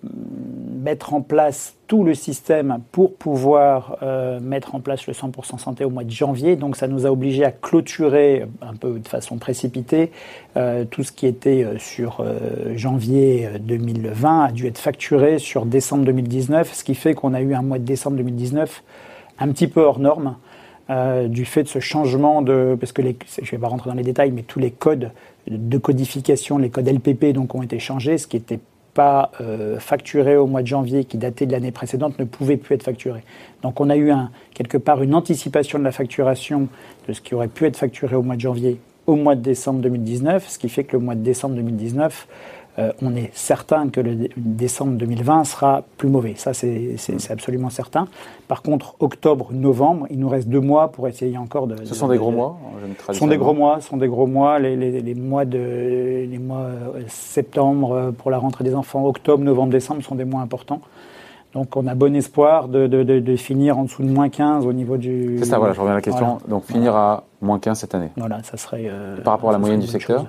mettre 0.84 1.14
en 1.14 1.22
place 1.22 1.76
tout 1.88 2.04
le 2.04 2.16
système 2.16 2.80
pour 2.92 3.16
pouvoir 3.16 3.98
euh, 4.04 4.40
mettre 4.42 4.76
en 4.76 4.82
place 4.82 5.08
le 5.08 5.14
100% 5.14 5.58
santé 5.58 5.86
au 5.86 5.90
mois 5.90 6.04
de 6.04 6.12
janvier. 6.12 6.58
Donc 6.58 6.76
ça 6.76 6.88
nous 6.88 7.06
a 7.06 7.12
obligés 7.12 7.46
à 7.46 7.52
clôturer 7.52 8.46
un 8.62 8.76
peu 8.76 9.00
de 9.00 9.08
façon 9.08 9.38
précipitée 9.38 10.12
tout 10.90 11.04
ce 11.04 11.14
qui 11.14 11.28
était 11.28 11.66
sur 11.78 12.26
janvier 12.76 13.48
2020 13.62 14.44
a 14.44 14.52
dû 14.52 14.68
être 14.68 14.78
facturé 14.78 15.40
sur 15.40 15.66
décembre 15.66 16.04
2019, 16.06 16.74
ce 16.74 16.84
qui 16.84 16.94
fait 16.94 17.14
qu'on 17.14 17.34
a 17.34 17.40
eu 17.42 17.54
un 17.54 17.62
mois 17.62 17.80
de 17.80 17.86
décembre 17.86 18.18
2019 18.18 18.84
un 19.40 19.48
petit 19.50 19.68
peu 19.68 19.82
hors 19.82 20.00
norme. 20.00 20.36
Euh, 20.92 21.30
du 21.30 21.46
fait 21.46 21.64
de 21.64 21.68
ce 21.70 21.80
changement 21.80 22.42
de. 22.42 22.76
Parce 22.78 22.92
que 22.92 23.02
je 23.02 23.08
ne 23.08 23.52
vais 23.52 23.58
pas 23.58 23.68
rentrer 23.68 23.90
dans 23.90 23.96
les 23.96 24.04
détails, 24.04 24.32
mais 24.32 24.42
tous 24.42 24.60
les 24.60 24.72
codes 24.72 25.12
de 25.48 25.78
codification, 25.78 26.58
les 26.58 26.70
codes 26.70 26.88
LPP 26.88 27.32
donc, 27.34 27.56
ont 27.56 27.62
été 27.62 27.80
changés, 27.80 28.18
ce 28.18 28.28
qui 28.28 28.36
n'était 28.36 28.60
pas 28.94 29.32
euh, 29.40 29.80
facturé 29.80 30.36
au 30.36 30.48
mois 30.48 30.62
de 30.62 30.68
janvier, 30.68 31.06
qui 31.06 31.18
datait 31.18 31.46
de 31.46 31.54
l'année 31.54 31.72
précédente, 31.72 32.20
ne 32.20 32.26
pouvait 32.26 32.58
plus 32.58 32.76
être 32.76 32.84
facturé. 32.84 33.24
Donc 33.62 33.80
on 33.80 33.90
a 33.90 33.96
eu 33.96 34.12
un, 34.12 34.32
quelque 34.54 34.78
part 34.78 35.02
une 35.02 35.16
anticipation 35.16 35.80
de 35.80 35.86
la 35.86 35.94
facturation 35.94 36.68
de 37.08 37.14
ce 37.14 37.22
qui 37.22 37.36
aurait 37.36 37.48
pu 37.48 37.66
être 37.66 37.78
facturé 37.78 38.18
au 38.18 38.22
mois 38.22 38.36
de 38.36 38.42
janvier 38.42 38.78
au 39.08 39.16
mois 39.16 39.36
de 39.36 39.42
décembre 39.42 39.82
2019, 39.82 40.48
ce 40.48 40.60
qui 40.60 40.70
fait 40.70 40.84
que 40.84 40.96
le 40.96 41.04
mois 41.04 41.16
de 41.16 41.24
décembre 41.24 41.56
2019 41.56 42.28
euh, 42.80 42.92
on 43.02 43.16
est 43.16 43.32
certain 43.34 43.90
que 43.90 44.00
le 44.00 44.30
décembre 44.38 44.94
2020 44.94 45.44
sera 45.44 45.84
plus 45.98 46.08
mauvais. 46.08 46.36
Ça, 46.38 46.54
c'est 46.54 46.96
absolument 47.30 47.70
certain. 47.70 48.08
Par 48.48 48.62
contre, 48.62 48.96
octobre, 49.00 49.50
novembre, 49.52 50.08
il 50.10 50.20
nous 50.20 50.30
reste 50.30 50.48
deux 50.48 50.62
mois 50.62 50.90
pour 50.90 51.08
essayer 51.08 51.38
encore 51.38 51.68
de. 51.68 51.76
Ce 51.84 51.94
sont 51.94 52.08
des 52.08 52.18
gros 52.18 52.32
mois. 52.32 52.58
Ce 53.08 53.14
sont 53.14 53.28
des 53.28 53.38
gros 53.38 53.54
mois. 53.54 53.82
sont 53.82 53.98
des 53.98 54.08
gros 54.08 54.28
mois. 54.28 54.60
Les, 54.60 55.16
mois 55.16 55.44
de 55.44 56.26
les 56.30 56.38
mois 56.38 56.60
euh, 56.60 57.04
septembre 57.08 57.92
euh, 57.92 58.12
pour 58.12 58.32
la 58.32 58.38
rentrée 58.38 58.64
des 58.64 58.74
enfants, 58.74 59.06
octobre, 59.06 59.44
novembre, 59.44 59.72
décembre 59.72 60.02
sont 60.02 60.16
des 60.16 60.26
mois 60.26 60.42
importants. 60.42 60.82
Donc 61.54 61.76
on 61.76 61.86
a 61.88 61.96
bon 61.96 62.16
espoir 62.16 62.70
de, 62.70 63.36
finir 63.36 63.78
en 63.78 63.84
dessous 63.84 64.04
de 64.04 64.10
moins 64.10 64.30
15 64.30 64.66
au 64.66 64.72
niveau 64.72 64.96
du... 64.96 65.36
C'est 65.40 65.46
ça, 65.50 65.58
voilà, 65.58 65.74
je 65.74 65.82
reviens 65.82 65.92
à 65.92 65.98
la 65.98 66.02
question. 66.02 66.38
Donc 66.48 66.64
finir 66.64 66.96
à 66.96 67.26
moins 67.42 67.60
15 67.60 67.78
cette 67.78 67.94
année. 67.94 68.10
Voilà, 68.16 68.42
ça 68.44 68.56
serait... 68.56 68.90
Par 69.26 69.34
rapport 69.34 69.50
à 69.50 69.52
la 69.52 69.60
moyenne 69.60 69.82
du 69.82 69.88
secteur 69.88 70.28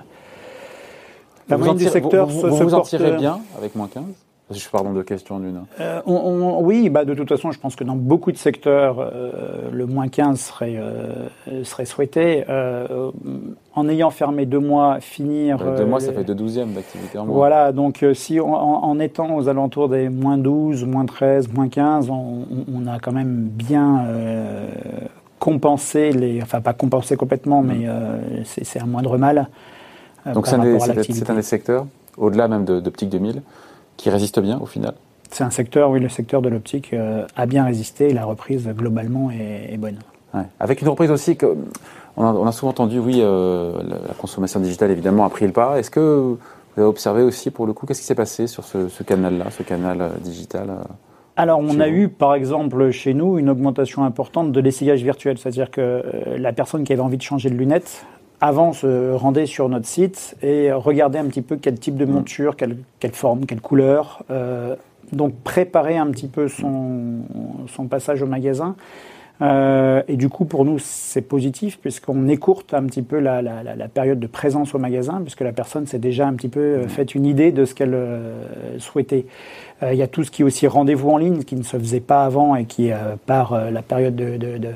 la 1.49 1.57
moyenne 1.57 1.77
du 1.77 1.87
secteur 1.87 2.27
vous, 2.27 2.41
vous, 2.41 2.55
vous 2.55 2.73
en 2.73 2.81
tirez 2.81 3.11
bien 3.17 3.39
avec 3.57 3.75
moins 3.75 3.87
15 3.87 4.03
je 4.51 4.69
pardon 4.69 4.93
de 4.93 5.01
question 5.01 5.39
d'une. 5.39 5.61
Euh, 5.79 6.01
oui, 6.05 6.89
bah 6.89 7.05
de 7.05 7.13
toute 7.13 7.29
façon, 7.29 7.51
je 7.51 7.59
pense 7.59 7.75
que 7.75 7.83
dans 7.83 7.95
beaucoup 7.95 8.31
de 8.31 8.37
secteurs, 8.37 8.99
euh, 8.99 9.69
le 9.71 9.85
moins 9.85 10.07
15 10.07 10.39
serait, 10.39 10.75
euh, 10.77 11.63
serait 11.63 11.85
souhaité. 11.85 12.43
en 13.75 13.89
ayant 13.89 14.11
fermé 14.11 14.45
deux 14.45 14.59
mois, 14.59 14.99
finir. 14.99 15.57
deux 15.57 15.85
mois, 15.85 15.99
ça 15.99 16.13
fait 16.13 16.23
deux 16.23 16.35
douzièmes 16.35 16.73
d'activité 16.73 17.17
en 17.17 17.25
mois. 17.25 17.35
Voilà, 17.35 17.71
donc 17.71 18.05
si 18.13 18.39
en, 18.39 18.99
étant 18.99 19.35
aux 19.35 19.47
alentours 19.47 19.89
des 19.89 20.09
moins 20.09 20.37
12, 20.37 20.85
moins 20.85 21.05
13, 21.05 21.51
moins 21.53 21.69
15, 21.69 22.09
on, 22.09 22.45
on 22.71 22.87
a 22.87 22.99
quand 22.99 23.13
même 23.13 23.47
bien 23.51 24.05
compensé 25.39 26.11
les. 26.11 26.41
Enfin, 26.41 26.61
pas 26.61 26.73
compensé 26.73 27.15
complètement, 27.15 27.63
mm. 27.63 27.67
mais 27.67 28.43
c'est 28.43 28.81
un 28.81 28.85
moindre 28.85 29.17
mal. 29.17 29.47
Euh, 30.27 30.33
Donc 30.33 30.47
c'est 30.47 30.55
un, 30.55 30.61
un, 30.61 31.35
des 31.35 31.41
secteurs, 31.41 31.85
au-delà 32.17 32.47
même 32.47 32.65
d'Optique 32.65 33.09
2000, 33.09 33.41
qui 33.97 34.09
résiste 34.09 34.39
bien 34.39 34.59
au 34.59 34.65
final 34.65 34.93
C'est 35.31 35.43
un 35.43 35.49
secteur, 35.49 35.89
oui, 35.89 35.99
le 35.99 36.09
secteur 36.09 36.41
de 36.41 36.49
l'optique 36.49 36.93
euh, 36.93 37.25
a 37.35 37.45
bien 37.45 37.65
résisté 37.65 38.09
et 38.09 38.13
la 38.13 38.25
reprise 38.25 38.67
globalement 38.69 39.31
est, 39.31 39.77
bonne. 39.77 39.99
Avec 40.59 40.81
une 40.81 40.89
reprise 40.89 41.11
aussi 41.11 41.37
que. 41.37 41.55
On 42.15 42.45
a, 42.45 42.51
souvent 42.51 42.69
entendu, 42.69 42.99
oui, 42.99 43.21
euh, 43.21 43.73
la, 43.87 44.13
consommation 44.13 44.59
digitale 44.59 44.91
évidemment 44.91 45.25
a 45.25 45.29
pris 45.29 45.47
le 45.47 45.51
pas. 45.51 45.79
Est-ce 45.79 45.89
que 45.89 45.99
vous 45.99 46.37
avez 46.77 46.85
observé 46.85 47.23
aussi 47.23 47.49
pour 47.49 47.65
le 47.65 47.73
coup, 47.73 47.87
qu'est-ce 47.87 48.01
qui 48.01 48.05
s'est 48.05 48.13
passé 48.13 48.45
sur 48.45 48.63
ce, 48.65 49.01
canal-là, 49.01 49.45
ce 49.49 49.63
canal 49.63 50.11
digital 50.21 50.69
alors, 51.35 51.59
on 51.61 51.79
a 51.79 51.89
eu, 51.89 52.09
par 52.09 52.35
exemple, 52.35 52.91
chez 52.91 53.15
nous, 53.15 53.39
une 53.39 53.49
augmentation 53.49 54.03
importante 54.03 54.51
de 54.51 54.59
l'essayage 54.59 55.01
virtuel. 55.01 55.39
C'est-à-dire 55.39 55.71
que 55.71 56.03
la 56.37 56.53
personne 56.53 56.83
qui 56.83 56.93
avait 56.93 57.01
envie 57.01 57.17
de 57.17 57.23
changer 57.23 57.49
de 57.49 57.55
lunettes 57.55 58.05
avant 58.43 58.73
se 58.73 59.13
rendait 59.13 59.45
sur 59.45 59.69
notre 59.69 59.87
site 59.87 60.35
et 60.43 60.73
regardait 60.73 61.17
un 61.17 61.27
petit 61.27 61.41
peu 61.41 61.55
quel 61.55 61.79
type 61.79 61.95
de 61.95 62.03
mm. 62.03 62.11
monture, 62.11 62.57
quelle, 62.57 62.75
forme, 63.13 63.45
quelle 63.45 63.61
couleur. 63.61 64.21
Euh, 64.31 64.75
donc 65.13 65.33
préparer 65.45 65.97
un 65.97 66.07
petit 66.07 66.27
peu 66.27 66.49
son, 66.49 67.21
son 67.67 67.87
passage 67.87 68.21
au 68.21 68.25
magasin. 68.25 68.75
Euh, 69.41 70.03
et 70.09 70.17
du 70.17 70.27
coup, 70.27 70.43
pour 70.43 70.65
nous, 70.65 70.77
c'est 70.77 71.21
positif 71.21 71.79
puisqu'on 71.79 72.27
écourte 72.27 72.73
un 72.73 72.83
petit 72.83 73.01
peu 73.01 73.19
la, 73.19 73.41
période 73.93 74.19
de 74.19 74.27
présence 74.27 74.75
au 74.75 74.77
magasin, 74.77 75.21
puisque 75.21 75.41
la 75.41 75.53
personne 75.53 75.87
s'est 75.87 75.99
déjà 75.99 76.27
un 76.27 76.33
petit 76.33 76.49
peu 76.49 76.59
euh, 76.59 76.83
mm. 76.83 76.89
fait 76.89 77.15
une 77.15 77.25
idée 77.25 77.53
de 77.53 77.63
ce 77.63 77.73
qu'elle 77.73 77.97
souhaitait. 78.77 79.25
Il 79.81 79.97
y 79.97 80.01
a 80.01 80.07
tout 80.07 80.23
ce 80.23 80.31
qui 80.31 80.43
est 80.43 80.45
aussi 80.45 80.65
rendez-vous 80.65 81.09
en 81.09 81.17
ligne, 81.17 81.43
qui 81.43 81.55
ne 81.55 81.63
se 81.63 81.77
faisait 81.77 81.99
pas 81.99 82.23
avant 82.23 82.55
et 82.55 82.63
qui, 82.63 82.89
par 83.25 83.69
la 83.69 83.81
période 83.81 84.15
de 84.15 84.37
euh, 84.43 84.57
de 84.57 84.69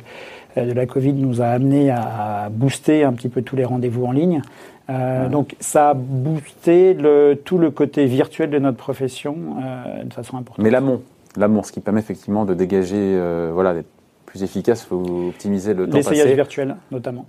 la 0.65 0.85
Covid 0.85 1.13
nous 1.13 1.41
a 1.41 1.47
amené 1.47 1.89
à 1.91 2.49
booster 2.51 3.03
un 3.03 3.13
petit 3.13 3.29
peu 3.29 3.41
tous 3.41 3.55
les 3.55 3.65
rendez-vous 3.65 4.05
en 4.05 4.11
ligne. 4.11 4.41
Euh, 4.89 5.27
donc 5.27 5.55
ça 5.59 5.89
a 5.89 5.93
boosté 5.93 6.93
le, 6.93 7.39
tout 7.43 7.57
le 7.57 7.71
côté 7.71 8.05
virtuel 8.05 8.49
de 8.49 8.57
notre 8.57 8.77
profession 8.77 9.35
euh, 9.61 10.03
de 10.03 10.13
façon 10.13 10.37
importante. 10.37 10.63
Mais 10.63 10.69
l'amont, 10.69 11.01
l'amont, 11.35 11.63
ce 11.63 11.71
qui 11.71 11.81
permet 11.81 11.99
effectivement 11.99 12.45
de 12.45 12.53
dégager, 12.53 13.19
voilà, 13.51 13.73
d'être 13.73 13.89
plus 14.25 14.43
efficace 14.43 14.89
ou 14.91 15.29
optimiser 15.29 15.73
le 15.73 15.85
temps 15.87 15.97
passé. 15.97 16.11
L'essayage 16.11 16.35
virtuel 16.35 16.75
notamment. 16.91 17.25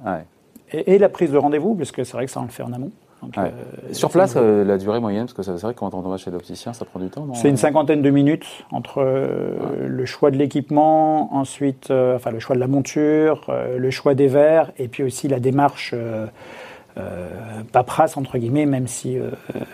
Et, 0.73 0.95
et, 0.95 0.99
la 0.99 1.09
prise 1.09 1.33
de 1.33 1.39
rendez-vous, 1.39 1.75
parce 1.75 1.93
que 1.93 2.05
c'est 2.05 2.13
vrai 2.13 2.27
que 2.27 2.31
ça 2.31 2.41
on 2.41 2.45
le 2.45 2.51
fait 2.51 2.63
en 2.63 2.73
amont. 2.73 2.93
Euh, 3.37 3.51
Sur 3.93 4.11
place, 4.11 4.35
euh, 4.37 4.65
la 4.65 4.79
durée 4.79 5.01
moyenne, 5.01 5.27
parce 5.27 5.35
que 5.35 5.43
c'est 5.43 5.53
vrai 5.53 5.75
que 5.75 5.79
quand 5.79 5.95
on 5.95 6.01
va 6.01 6.17
chez 6.17 6.31
l'opticien, 6.31 6.73
ça 6.73 6.85
prend 6.85 7.01
du 7.01 7.09
temps. 7.09 7.27
C'est 7.35 7.49
une 7.49 7.57
cinquantaine 7.57 8.03
de 8.03 8.11
minutes 8.11 8.47
entre 8.71 9.03
euh, 9.03 9.87
le 9.87 10.07
choix 10.07 10.31
de 10.31 10.37
l'équipement, 10.37 11.35
ensuite, 11.35 11.91
enfin 11.91 12.31
le 12.31 12.39
choix 12.39 12.55
de 12.55 12.61
la 12.61 12.69
monture, 12.69 13.53
le 13.77 13.91
choix 13.91 14.15
des 14.15 14.29
verres, 14.29 14.73
et 14.79 14.89
puis 14.89 15.03
aussi 15.03 15.29
la 15.29 15.41
démarche 15.41 15.95
euh, 16.99 17.29
paperasse, 17.73 18.17
entre 18.17 18.39
guillemets, 18.39 18.67
même 18.67 18.87
si 18.87 19.19
euh, 19.19 19.31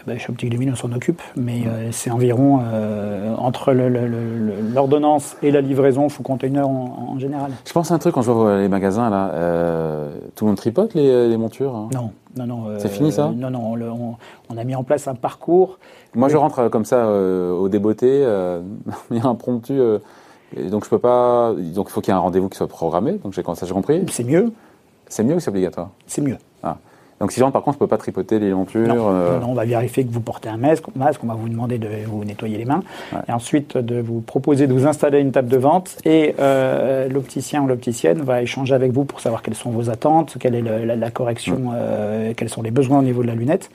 bah, 0.07 0.19
chez 0.19 0.31
Optique 0.31 0.51
2000, 0.51 0.73
on 0.73 0.77
s'en 0.77 0.93
occupe, 0.93 1.23
mais 1.37 1.63
euh, 1.67 1.89
c'est 1.91 2.11
environ, 2.11 2.61
euh, 2.63 3.35
entre 3.37 3.73
l'ordonnance 3.73 5.37
et 5.43 5.51
la 5.51 5.61
livraison, 5.61 6.05
il 6.05 6.11
faut 6.11 6.23
compter 6.23 6.49
une 6.49 6.59
heure 6.59 6.69
en, 6.69 7.15
en, 7.15 7.19
général. 7.19 7.53
Je 7.65 7.73
pense 7.73 7.91
à 7.91 7.95
un 7.95 7.99
truc, 7.99 8.15
quand 8.15 8.23
je 8.23 8.31
vois 8.31 8.59
les 8.59 8.69
magasins, 8.69 9.11
là, 9.11 9.31
euh, 9.33 10.11
tout 10.35 10.45
le 10.45 10.51
monde 10.51 10.59
tripote 10.59 10.95
les, 10.95 11.29
les 11.29 11.37
montures 11.37 11.75
hein? 11.75 11.89
Non, 11.95 12.11
non, 12.37 12.47
non. 12.47 12.79
c'est 12.79 12.89
fini, 12.89 13.13
ça 13.13 13.33
Non, 13.35 13.51
non, 13.51 13.73
on, 13.73 13.81
on, 13.81 14.17
on, 14.51 14.57
a 14.57 14.65
mis 14.65 14.75
en 14.75 14.85
place 14.85 15.09
un 15.09 15.15
parcours. 15.15 15.79
Moi, 16.15 16.29
je 16.29 16.37
rentre 16.37 16.69
comme 16.69 16.85
ça 16.85 17.09
au 17.09 17.69
débeauté, 17.69 18.21
il 19.11 19.17
y 19.17 19.21
a 19.21 19.27
un 19.27 19.35
promptu... 19.35 19.81
Et 20.57 20.71
donc 20.71 20.85
je 20.85 20.91
peux 20.91 20.99
pas. 20.99 21.53
Donc 21.53 21.89
il 21.89 21.93
faut 21.93 22.01
qu'il 22.01 22.13
y 22.13 22.15
ait 22.15 22.19
un 22.19 22.23
rendez-vous 22.23 22.49
qui 22.49 22.57
soit 22.57 22.69
programmé. 22.69 23.13
Donc 23.13 23.33
j'ai 23.33 23.43
ça 23.43 23.67
j'ai 23.67 23.75
compris. 23.75 24.05
C'est 24.11 24.25
mieux. 24.25 24.53
C'est 25.09 25.25
mieux 25.25 25.35
ou 25.35 25.41
c'est 25.41 25.51
obligatoire? 25.51 25.91
C'est 26.07 26.23
mieux. 26.23 26.39
Ah. 26.63 26.79
Donc 27.25 27.33
si 27.33 27.41
par 27.41 27.53
contre, 27.53 27.71
je 27.71 27.77
ne 27.77 27.79
peux 27.79 27.87
pas 27.87 27.97
tripoter 27.97 28.39
les 28.39 28.53
montures. 28.53 28.87
Non, 28.87 29.09
euh... 29.09 29.41
non, 29.41 29.47
on 29.49 29.55
va 29.55 29.65
vérifier 29.65 30.05
que 30.05 30.13
vous 30.13 30.21
portez 30.21 30.51
un 30.51 30.59
masque, 30.59 30.85
masque, 30.95 31.25
on 31.25 31.27
va 31.27 31.33
vous 31.33 31.49
demander 31.49 31.79
de 31.79 31.89
vous 32.07 32.23
nettoyer 32.23 32.59
les 32.59 32.67
mains, 32.67 32.83
ouais. 33.15 33.21
et 33.27 33.33
ensuite 33.33 33.79
de 33.79 33.99
vous 33.99 34.21
proposer 34.21 34.67
de 34.67 34.75
vous 34.75 34.87
installer 34.87 35.21
une 35.21 35.33
table 35.33 35.49
de 35.49 35.57
vente, 35.57 35.97
et 36.05 36.35
euh, 36.39 37.09
l'opticien 37.09 37.63
ou 37.63 37.67
l'opticienne 37.67 38.21
va 38.21 38.43
échanger 38.43 38.75
avec 38.75 38.93
vous 38.93 39.07
pour 39.07 39.21
savoir 39.21 39.41
quelles 39.41 39.55
sont 39.55 39.71
vos 39.71 39.89
attentes, 39.89 40.37
quelle 40.39 40.55
est 40.55 40.61
le, 40.61 40.85
la, 40.85 40.97
la, 40.97 41.11
correction, 41.11 41.55
ouais. 41.55 41.77
euh, 41.77 42.33
quels 42.37 42.51
sont 42.51 42.61
les 42.61 42.71
besoins 42.71 42.99
au 42.99 43.03
niveau 43.03 43.23
de 43.23 43.29
la 43.29 43.35
lunette, 43.35 43.71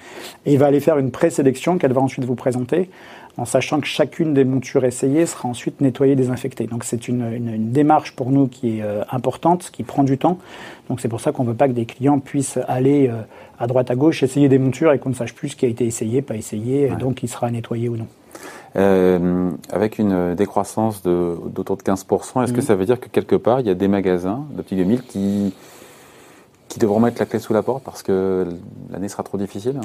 et 0.46 0.54
il 0.54 0.60
va 0.60 0.68
aller 0.68 0.80
faire 0.80 1.00
une 1.00 1.10
présélection 1.10 1.80
qu'elle 1.80 1.94
va 1.94 2.02
ensuite 2.02 2.26
vous 2.26 2.36
présenter 2.36 2.92
en 3.40 3.46
sachant 3.46 3.80
que 3.80 3.88
chacune 3.88 4.34
des 4.34 4.44
montures 4.44 4.84
essayées 4.84 5.26
sera 5.26 5.48
ensuite 5.48 5.80
nettoyée, 5.80 6.16
désinfectée. 6.16 6.68
Donc 6.68 6.84
c'est 6.84 7.08
une, 7.08 7.22
une, 7.22 7.54
une, 7.54 7.72
démarche 7.72 8.14
pour 8.14 8.32
nous 8.32 8.48
qui 8.48 8.80
est 8.80 8.82
euh, 8.84 9.04
importante, 9.12 9.70
qui 9.72 9.84
prend 9.84 10.04
du 10.04 10.18
temps. 10.18 10.40
Donc 10.90 11.00
c'est 11.00 11.08
pour 11.08 11.22
ça 11.22 11.32
qu'on 11.32 11.44
ne 11.44 11.50
veut 11.50 11.56
pas 11.56 11.70
que 11.70 11.74
des 11.74 11.86
clients 11.86 12.20
puissent 12.20 12.60
aller 12.68 13.08
euh, 13.08 13.22
à 13.58 13.68
droite 13.68 13.92
à 13.92 13.96
gauche 13.96 14.24
essayer 14.24 14.50
des 14.50 14.60
montures 14.60 14.92
et 14.92 15.00
qu'on 15.00 15.10
ne 15.10 15.16
sache 15.16 15.34
plus 15.34 15.50
ce 15.50 15.56
qui 15.56 15.66
a 15.66 15.70
été 15.70 15.86
essayé, 15.86 16.22
pas 16.22 16.36
essayé, 16.36 16.90
ouais. 16.90 16.98
donc 16.98 17.24
il 17.24 17.30
sera 17.30 17.50
nettoyé 17.50 17.88
ou 17.88 17.96
non. 17.96 18.08
Euh, 18.76 19.52
avec 19.72 20.00
une 20.00 20.36
décroissance 20.36 21.02
d'autour 21.02 21.78
de, 21.78 21.84
de, 21.84 21.92
15%, 21.92 22.44
est-ce 22.44 22.52
mmh. 22.52 22.56
que 22.56 22.62
ça 22.62 22.76
veut 22.76 22.86
dire 22.86 23.00
que 23.00 23.08
quelque 23.08 23.36
part, 23.36 23.62
il 23.62 23.68
y 23.68 23.70
a 23.70 23.74
des 23.74 23.88
magasins 23.88 24.46
d'Optique 24.52 24.78
2000 24.78 25.04
qui, 25.04 25.54
qui 26.68 26.78
devront 26.78 27.00
mettre 27.00 27.20
la 27.20 27.26
clé 27.26 27.40
sous 27.40 27.54
la 27.54 27.64
porte 27.64 27.84
parce 27.84 28.04
que 28.04 28.46
l'année 28.92 29.08
sera 29.08 29.24
trop 29.24 29.38
difficile? 29.38 29.80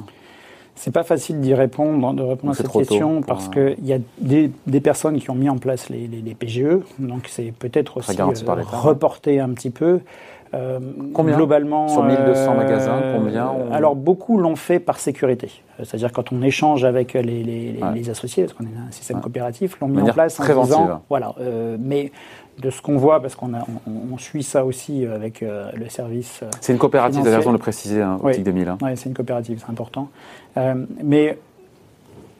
C'est 0.77 0.91
pas 0.91 1.05
facile 1.05 1.41
d'y 1.41 1.55
répondre, 1.55 2.13
de 2.15 2.23
répondre 2.23 2.53
à 2.53 2.57
cette 2.57 2.71
question 2.71 3.23
parce 3.23 3.49
qu'il 3.49 3.85
y 3.85 3.93
a 3.93 3.99
des, 4.19 4.51
des, 4.67 4.81
personnes 4.81 5.21
qui 5.21 5.31
ont 5.31 5.35
mis 5.35 5.49
en 5.49 5.59
place 5.59 5.89
les, 5.89 6.07
les, 6.07 6.21
les 6.21 6.35
PGE, 6.35 6.81
donc 6.99 7.29
c'est 7.29 7.53
peut-être 7.57 7.99
aussi 7.99 8.21
euh, 8.21 8.33
reporté 8.73 9.41
un 9.41 9.51
petit 9.51 9.71
peu. 9.71 10.01
Euh, 10.55 10.79
combien 11.13 11.37
globalement 11.37 11.89
sur 11.89 12.05
1200 12.05 12.53
euh, 12.53 12.57
magasins 12.57 13.03
combien 13.17 13.49
on... 13.49 13.73
alors 13.73 13.97
beaucoup 13.97 14.39
l'ont 14.39 14.57
fait 14.57 14.79
par 14.79 14.99
sécurité 14.99 15.51
c'est-à-dire 15.79 16.13
quand 16.13 16.33
on 16.33 16.43
échange 16.43 16.85
avec 16.85 17.15
les, 17.15 17.23
les, 17.23 17.79
ouais. 17.81 17.95
les 17.95 18.11
associés 18.11 18.45
parce 18.45 18.53
qu'on 18.53 18.65
est 18.65 18.89
un 18.89 18.91
système 18.93 19.17
ouais. 19.17 19.23
coopératif 19.23 19.81
l'ont 19.81 19.89
mis 19.89 20.03
en 20.03 20.13
place 20.13 20.39
en 20.39 20.63
disant 20.63 21.03
voilà 21.09 21.35
euh, 21.41 21.77
mais 21.81 22.13
de 22.59 22.71
ce 22.71 22.83
qu'on 22.83 22.97
voit 22.97 23.21
parce 23.21 23.35
qu'on 23.35 23.53
on, 23.55 23.93
on, 24.13 24.19
suit 24.19 24.43
ça 24.45 24.65
aussi 24.65 25.05
avec 25.07 25.43
euh, 25.43 25.71
le 25.75 25.89
service 25.89 26.45
c'est 26.61 26.73
une 26.73 26.79
coopérative 26.79 27.21
vous 27.21 27.27
avez 27.27 27.37
raison 27.37 27.51
de 27.51 27.57
le 27.57 27.61
préciser 27.61 28.03
hein, 28.03 28.19
oui. 28.23 28.39
2000 28.39 28.69
hein. 28.69 28.79
oui 28.83 28.91
c'est 28.97 29.09
une 29.09 29.15
coopérative 29.15 29.63
c'est 29.65 29.71
important 29.71 30.09
mais 31.03 31.39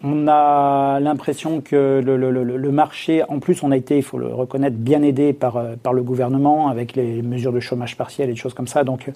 on 0.05 0.29
a 0.29 1.01
l'impression 1.01 1.61
que 1.63 2.03
le, 2.05 2.71
marché, 2.71 3.23
en 3.29 3.41
plus, 3.41 3.63
on 3.63 3.71
a 3.71 3.77
été, 3.77 3.97
il 3.97 4.03
faut 4.03 4.19
le 4.19 4.27
reconnaître, 4.27 4.77
bien 4.77 5.03
aidé 5.03 5.33
par, 5.33 5.63
par 5.83 5.95
le 5.95 6.03
gouvernement 6.03 6.69
avec 6.69 6.95
les 6.95 7.23
mesures 7.23 7.53
de 7.53 7.61
chômage 7.61 7.97
partiel 7.97 8.29
et 8.29 8.33
des 8.33 8.39
choses 8.39 8.55
comme 8.55 8.69
ça. 8.69 8.85
Donc, 8.85 9.11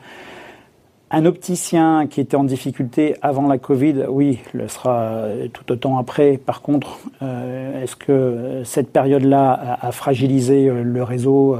un 1.11 1.25
opticien 1.25 2.07
qui 2.07 2.21
était 2.21 2.37
en 2.37 2.45
difficulté 2.45 3.17
avant 3.23 3.47
la 3.49 3.59
Covid, 3.59 4.05
oui, 4.09 4.41
le 4.53 4.69
sera 4.69 5.25
tout 5.53 5.71
autant 5.73 5.99
après. 5.99 6.37
Par 6.37 6.62
contre, 6.62 6.99
euh, 7.23 7.83
est-ce 7.83 7.97
que 7.97 8.62
cette 8.65 8.93
période-là 8.93 9.53
a, 9.53 9.88
a, 9.88 9.93
fragilisé 9.93 10.71
le 10.71 11.03
réseau? 11.03 11.57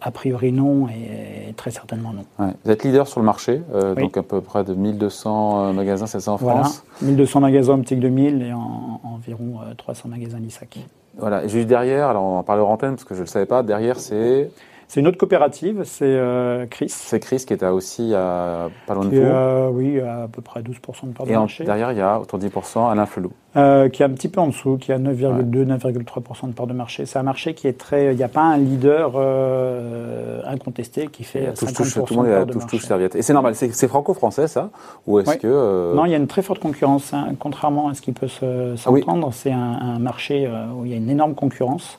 A 0.00 0.10
priori 0.10 0.52
non, 0.52 0.88
et, 0.88 1.52
très 1.54 1.70
certainement 1.70 2.12
non. 2.12 2.24
Ouais. 2.44 2.52
Vous 2.64 2.70
êtes 2.70 2.84
leader 2.84 3.06
sur 3.06 3.20
le 3.20 3.26
marché, 3.26 3.62
euh, 3.74 3.94
oui. 3.96 4.02
donc 4.04 4.16
à 4.16 4.22
peu 4.22 4.40
près 4.40 4.64
de 4.64 4.74
1200 4.74 5.72
magasins, 5.72 6.06
c'est 6.06 6.20
ça 6.20 6.32
en 6.32 6.36
voilà. 6.36 6.60
France? 6.64 6.84
1200 7.02 7.40
magasins 7.40 7.74
optiques 7.74 8.00
2000 8.00 8.42
et 8.42 8.52
en, 8.52 9.00
environ 9.04 9.60
300 9.76 10.08
magasins 10.08 10.38
Lissac. 10.38 10.78
Voilà, 11.18 11.44
et 11.44 11.48
juste 11.48 11.68
derrière, 11.68 12.08
alors 12.08 12.22
on 12.22 12.38
en 12.38 12.42
parle 12.42 12.60
en 12.62 12.70
antenne 12.70 12.92
parce 12.92 13.04
que 13.04 13.14
je 13.14 13.20
ne 13.20 13.24
le 13.26 13.30
savais 13.30 13.46
pas, 13.46 13.62
derrière 13.62 13.98
c'est 13.98 14.50
c'est 14.92 15.00
une 15.00 15.06
autre 15.06 15.16
coopérative, 15.16 15.84
c'est 15.84 16.04
euh, 16.04 16.66
Chris. 16.66 16.90
C'est 16.90 17.18
Chris 17.18 17.44
qui 17.46 17.54
est 17.54 17.62
à 17.62 17.72
aussi 17.72 18.12
à 18.14 18.68
pas 18.86 18.92
loin 18.92 19.06
de 19.06 19.08
vous. 19.08 19.22
Euh, 19.22 19.70
oui, 19.72 19.98
à, 19.98 20.24
à 20.24 20.28
peu 20.28 20.42
près 20.42 20.60
12% 20.60 21.08
de 21.08 21.12
part 21.14 21.24
de 21.24 21.32
marché. 21.32 21.62
Et 21.62 21.66
derrière, 21.66 21.92
il 21.92 21.96
y 21.96 22.02
a 22.02 22.20
autour 22.20 22.38
de 22.38 22.46
10% 22.46 22.90
Alain 22.90 23.06
Felou. 23.06 23.32
Euh, 23.56 23.88
qui 23.88 24.02
est 24.02 24.04
un 24.04 24.10
petit 24.10 24.28
peu 24.28 24.40
en 24.40 24.48
dessous, 24.48 24.76
qui 24.76 24.92
a 24.92 24.98
9,2-9,3% 24.98 26.48
de 26.48 26.52
part 26.52 26.66
de 26.66 26.74
marché. 26.74 27.06
C'est 27.06 27.18
un 27.18 27.22
marché 27.22 27.54
qui 27.54 27.68
est 27.68 27.78
très. 27.78 28.12
Il 28.12 28.18
n'y 28.18 28.22
a 28.22 28.28
pas 28.28 28.42
un 28.42 28.58
leader 28.58 29.12
euh, 29.14 30.42
incontesté 30.44 31.06
qui 31.06 31.24
fait 31.24 31.54
touche, 31.54 31.70
50% 31.70 31.74
touche, 31.74 31.94
tout 31.94 32.04
le 32.10 32.16
monde 32.16 32.46
de 32.48 32.52
touche, 32.52 32.66
touche 32.66 32.84
serviette. 32.84 33.16
Et 33.16 33.22
c'est 33.22 33.32
normal, 33.32 33.54
c'est 33.54 33.88
franco-français 33.88 34.46
ça 34.46 34.68
Ou 35.06 35.20
est-ce 35.20 35.38
que. 35.38 35.94
Non, 35.94 36.04
il 36.04 36.10
y 36.10 36.14
a 36.14 36.18
une 36.18 36.26
très 36.26 36.42
forte 36.42 36.60
concurrence. 36.60 37.14
Hein. 37.14 37.28
Contrairement 37.38 37.88
à 37.88 37.94
ce 37.94 38.02
qui 38.02 38.12
peut 38.12 38.28
s'entendre, 38.28 38.76
se, 38.76 38.90
oui. 38.90 39.04
c'est 39.32 39.52
un, 39.52 39.56
un, 39.58 39.98
marché 39.98 40.50
où 40.76 40.84
il 40.84 40.90
y 40.90 40.94
a 40.94 40.98
une 40.98 41.08
énorme 41.08 41.34
concurrence. 41.34 41.98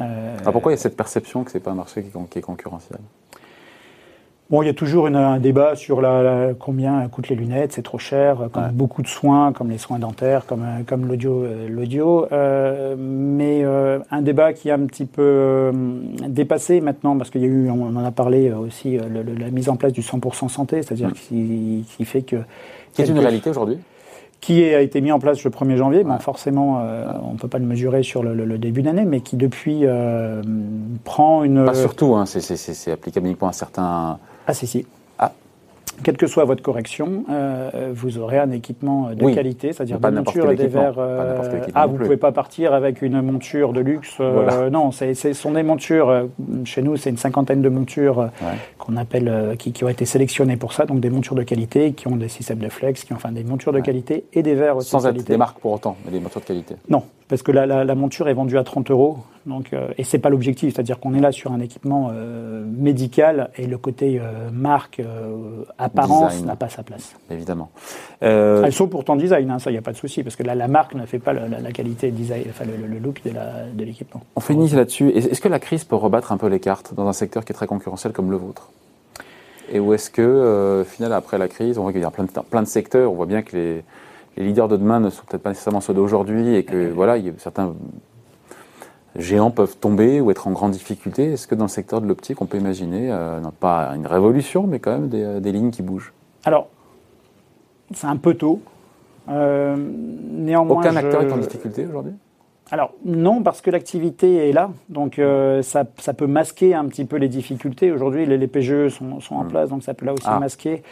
Euh, 0.00 0.36
Alors 0.40 0.52
pourquoi 0.52 0.72
il 0.72 0.76
y 0.76 0.78
a 0.78 0.82
cette 0.82 0.96
perception 0.96 1.44
que 1.44 1.50
c'est 1.50 1.60
pas 1.60 1.70
un 1.70 1.76
marché 1.76 2.02
qui, 2.02 2.10
qui 2.30 2.38
est 2.38 2.42
concurrentiel? 2.42 2.98
Bon, 4.50 4.60
il 4.62 4.66
y 4.66 4.68
a 4.68 4.74
toujours 4.74 5.06
une, 5.06 5.16
un 5.16 5.38
débat 5.38 5.74
sur 5.74 6.02
la, 6.02 6.22
la, 6.22 6.54
combien 6.54 7.08
coûtent 7.08 7.30
les 7.30 7.34
lunettes, 7.34 7.72
c'est 7.72 7.82
trop 7.82 7.96
cher, 7.96 8.50
comme 8.52 8.64
ouais. 8.64 8.70
beaucoup 8.72 9.00
de 9.00 9.06
soins, 9.06 9.54
comme 9.54 9.70
les 9.70 9.78
soins 9.78 9.98
dentaires, 9.98 10.44
comme, 10.44 10.66
comme 10.86 11.06
l'audio. 11.06 11.46
l'audio. 11.66 12.26
Euh, 12.30 12.94
mais 12.98 13.64
euh, 13.64 14.00
un 14.10 14.20
débat 14.20 14.52
qui 14.52 14.68
est 14.68 14.72
un 14.72 14.84
petit 14.84 15.06
peu 15.06 15.22
euh, 15.22 15.72
dépassé 16.28 16.82
maintenant, 16.82 17.16
parce 17.16 17.30
qu'il 17.30 17.40
y 17.40 17.44
a 17.44 17.48
eu, 17.48 17.70
on 17.70 17.96
en 17.96 18.04
a 18.04 18.10
parlé 18.10 18.52
aussi, 18.52 18.98
le, 18.98 19.22
le, 19.22 19.34
la 19.34 19.50
mise 19.50 19.70
en 19.70 19.76
place 19.76 19.94
du 19.94 20.02
100% 20.02 20.50
santé, 20.50 20.82
c'est-à-dire 20.82 21.08
mmh. 21.08 21.12
qui, 21.12 21.86
qui, 21.96 22.04
fait 22.04 22.22
que... 22.22 22.36
Qui 22.92 23.00
est 23.00 23.08
une 23.08 23.18
réalité 23.18 23.48
aujourd'hui? 23.48 23.78
Qui 24.44 24.62
a 24.62 24.82
été 24.82 25.00
mis 25.00 25.10
en 25.10 25.18
place 25.18 25.42
le 25.42 25.50
1er 25.50 25.76
janvier. 25.76 26.00
Ouais. 26.00 26.04
Bon, 26.04 26.18
forcément, 26.18 26.80
euh, 26.80 27.06
on 27.22 27.32
ne 27.32 27.38
peut 27.38 27.48
pas 27.48 27.58
le 27.58 27.64
mesurer 27.64 28.02
sur 28.02 28.22
le, 28.22 28.34
le, 28.34 28.44
le 28.44 28.58
début 28.58 28.82
d'année, 28.82 29.06
mais 29.06 29.20
qui 29.20 29.36
depuis 29.36 29.86
euh, 29.86 30.42
prend 31.02 31.44
une. 31.44 31.64
Pas 31.64 31.74
surtout, 31.74 32.14
hein, 32.14 32.26
c'est 32.26 32.92
applicable 32.92 33.26
uniquement 33.26 33.48
à 33.48 33.54
certains. 33.54 34.18
Ah, 34.46 34.52
si, 34.52 34.66
si. 34.66 34.86
Quelle 36.02 36.16
que 36.16 36.26
soit 36.26 36.44
votre 36.44 36.62
correction, 36.62 37.24
euh, 37.30 37.90
vous 37.94 38.18
aurez 38.18 38.38
un 38.38 38.50
équipement 38.50 39.10
de 39.10 39.24
oui. 39.24 39.34
qualité, 39.34 39.72
c'est-à-dire 39.72 39.98
des 39.98 40.10
montures 40.10 40.50
et 40.50 40.56
des 40.56 40.66
verres. 40.66 40.98
ah, 41.74 41.86
vous 41.86 41.98
ne 41.98 42.02
pouvez 42.02 42.16
pas 42.16 42.32
partir 42.32 42.74
avec 42.74 43.02
une 43.02 43.20
monture 43.22 43.72
de 43.72 43.80
luxe. 43.80 44.16
Euh, 44.20 44.32
voilà. 44.32 44.70
Non, 44.70 44.90
ce 44.90 45.32
sont 45.32 45.52
des 45.52 45.62
montures. 45.62 46.08
euh, 46.08 46.24
chez 46.64 46.82
nous, 46.82 46.96
c'est 46.96 47.10
une 47.10 47.16
cinquantaine 47.16 47.62
de 47.62 47.68
montures 47.68 48.18
ouais. 48.18 48.58
qu'on 48.78 48.96
appelle, 48.96 49.28
euh, 49.28 49.56
qui, 49.56 49.72
qui, 49.72 49.84
ont 49.84 49.88
été 49.88 50.04
sélectionnées 50.04 50.56
pour 50.56 50.72
ça, 50.72 50.86
donc 50.86 51.00
des 51.00 51.10
montures 51.10 51.34
de 51.34 51.42
qualité, 51.42 51.92
qui 51.92 52.08
ont 52.08 52.16
des 52.16 52.28
systèmes 52.28 52.58
de 52.58 52.68
flex, 52.68 53.04
qui 53.04 53.12
ont 53.12 53.16
enfin 53.16 53.32
des 53.32 53.44
montures 53.44 53.72
de 53.72 53.78
ouais. 53.78 53.82
qualité 53.82 54.24
et 54.32 54.42
des 54.42 54.54
verres 54.54 54.76
aussi. 54.76 54.90
Sans 54.90 55.04
de 55.04 55.08
être 55.08 55.24
des 55.24 55.36
marques 55.36 55.58
pour 55.58 55.72
autant, 55.72 55.96
mais 56.04 56.12
des 56.12 56.20
montures 56.20 56.40
de 56.40 56.46
qualité. 56.46 56.74
Non, 56.88 57.02
parce 57.28 57.42
que 57.42 57.52
la, 57.52 57.66
la, 57.66 57.84
la, 57.84 57.94
monture 57.94 58.28
est 58.28 58.34
vendue 58.34 58.58
à 58.58 58.64
30 58.64 58.90
euros. 58.90 59.18
Donc, 59.46 59.72
euh, 59.72 59.88
et 59.98 60.04
c'est 60.04 60.18
pas 60.18 60.30
l'objectif, 60.30 60.74
c'est-à-dire 60.74 60.98
qu'on 61.00 61.14
est 61.14 61.20
là 61.20 61.32
sur 61.32 61.52
un 61.52 61.60
équipement 61.60 62.10
euh, 62.12 62.64
médical 62.66 63.50
et 63.56 63.66
le 63.66 63.78
côté 63.78 64.18
euh, 64.18 64.50
marque, 64.52 65.00
euh, 65.00 65.64
apparence 65.84 66.42
n'a 66.44 66.56
pas 66.56 66.68
sa 66.68 66.82
place. 66.82 67.14
Évidemment. 67.30 67.70
Euh, 68.22 68.64
Elles 68.64 68.72
sont 68.72 68.88
pourtant 68.88 69.16
design, 69.16 69.50
hein, 69.50 69.58
ça 69.58 69.70
il 69.70 69.74
n'y 69.74 69.78
a 69.78 69.82
pas 69.82 69.92
de 69.92 69.96
souci, 69.96 70.22
parce 70.22 70.36
que 70.36 70.42
la, 70.42 70.54
la 70.54 70.68
marque 70.68 70.94
ne 70.94 71.06
fait 71.06 71.18
pas 71.18 71.32
la, 71.32 71.46
la 71.48 71.72
qualité 71.72 72.10
design, 72.10 72.44
enfin 72.50 72.64
le, 72.64 72.86
le 72.86 72.98
look 72.98 73.22
de 73.24 73.84
l'équipement. 73.84 74.22
On 74.36 74.40
finit 74.40 74.68
là-dessus. 74.70 75.10
Est-ce 75.10 75.40
que 75.40 75.48
la 75.48 75.60
crise 75.60 75.84
peut 75.84 75.96
rebattre 75.96 76.32
un 76.32 76.36
peu 76.36 76.48
les 76.48 76.60
cartes 76.60 76.94
dans 76.94 77.06
un 77.08 77.12
secteur 77.12 77.44
qui 77.44 77.52
est 77.52 77.54
très 77.54 77.66
concurrentiel 77.66 78.12
comme 78.12 78.30
le 78.30 78.36
vôtre? 78.36 78.70
Et 79.72 79.80
où 79.80 79.94
est-ce 79.94 80.10
que, 80.10 80.20
euh, 80.20 80.84
final, 80.84 81.12
après 81.12 81.38
la 81.38 81.48
crise, 81.48 81.78
on 81.78 81.82
voit 81.82 81.92
qu'il 81.92 82.02
y 82.02 82.04
a 82.04 82.10
plein 82.10 82.24
de, 82.24 82.30
plein 82.30 82.62
de 82.62 82.68
secteurs, 82.68 83.10
on 83.10 83.14
voit 83.14 83.26
bien 83.26 83.42
que 83.42 83.56
les, 83.56 83.84
les 84.36 84.44
leaders 84.44 84.68
de 84.68 84.76
demain 84.76 85.00
ne 85.00 85.08
sont 85.10 85.22
peut-être 85.26 85.42
pas 85.42 85.50
nécessairement 85.50 85.80
ceux 85.80 85.94
d'aujourd'hui 85.94 86.54
et 86.54 86.64
que 86.64 86.90
voilà, 86.90 87.16
il 87.16 87.26
y 87.26 87.28
a 87.30 87.32
certains 87.38 87.74
géants 89.16 89.50
peuvent 89.50 89.76
tomber 89.76 90.20
ou 90.20 90.30
être 90.30 90.46
en 90.48 90.52
grande 90.52 90.72
difficulté. 90.72 91.32
Est-ce 91.32 91.46
que 91.46 91.54
dans 91.54 91.64
le 91.64 91.70
secteur 91.70 92.00
de 92.00 92.06
l'optique, 92.06 92.40
on 92.40 92.46
peut 92.46 92.58
imaginer, 92.58 93.10
euh, 93.10 93.40
non 93.40 93.52
pas 93.52 93.92
une 93.94 94.06
révolution, 94.06 94.66
mais 94.66 94.78
quand 94.78 94.92
même 94.92 95.08
des, 95.08 95.22
euh, 95.22 95.40
des 95.40 95.52
lignes 95.52 95.70
qui 95.70 95.82
bougent? 95.82 96.12
Alors, 96.44 96.68
c'est 97.92 98.06
un 98.06 98.16
peu 98.16 98.34
tôt. 98.34 98.60
Euh, 99.28 99.76
néanmoins, 99.76 100.80
Aucun 100.80 100.96
acteur 100.96 101.22
je... 101.22 101.28
est 101.28 101.32
en 101.32 101.38
difficulté 101.38 101.86
aujourd'hui? 101.86 102.12
Alors 102.70 102.92
non, 103.04 103.42
parce 103.42 103.60
que 103.60 103.70
l'activité 103.70 104.48
est 104.48 104.52
là, 104.52 104.70
donc 104.88 105.18
euh, 105.18 105.62
ça, 105.62 105.84
ça, 105.98 106.14
peut 106.14 106.26
masquer 106.26 106.74
un 106.74 106.86
petit 106.86 107.04
peu 107.04 107.16
les 107.16 107.28
difficultés. 107.28 107.92
Aujourd'hui, 107.92 108.24
les, 108.24 108.38
les, 108.38 108.46
PGE 108.46 108.88
sont, 108.88 109.20
sont, 109.20 109.34
en 109.34 109.44
mmh. 109.44 109.48
place, 109.48 109.68
donc 109.68 109.82
ça 109.82 109.92
peut 109.92 110.06
là 110.06 110.14
aussi 110.14 110.24
ah. 110.26 110.40
masquer. 110.40 110.82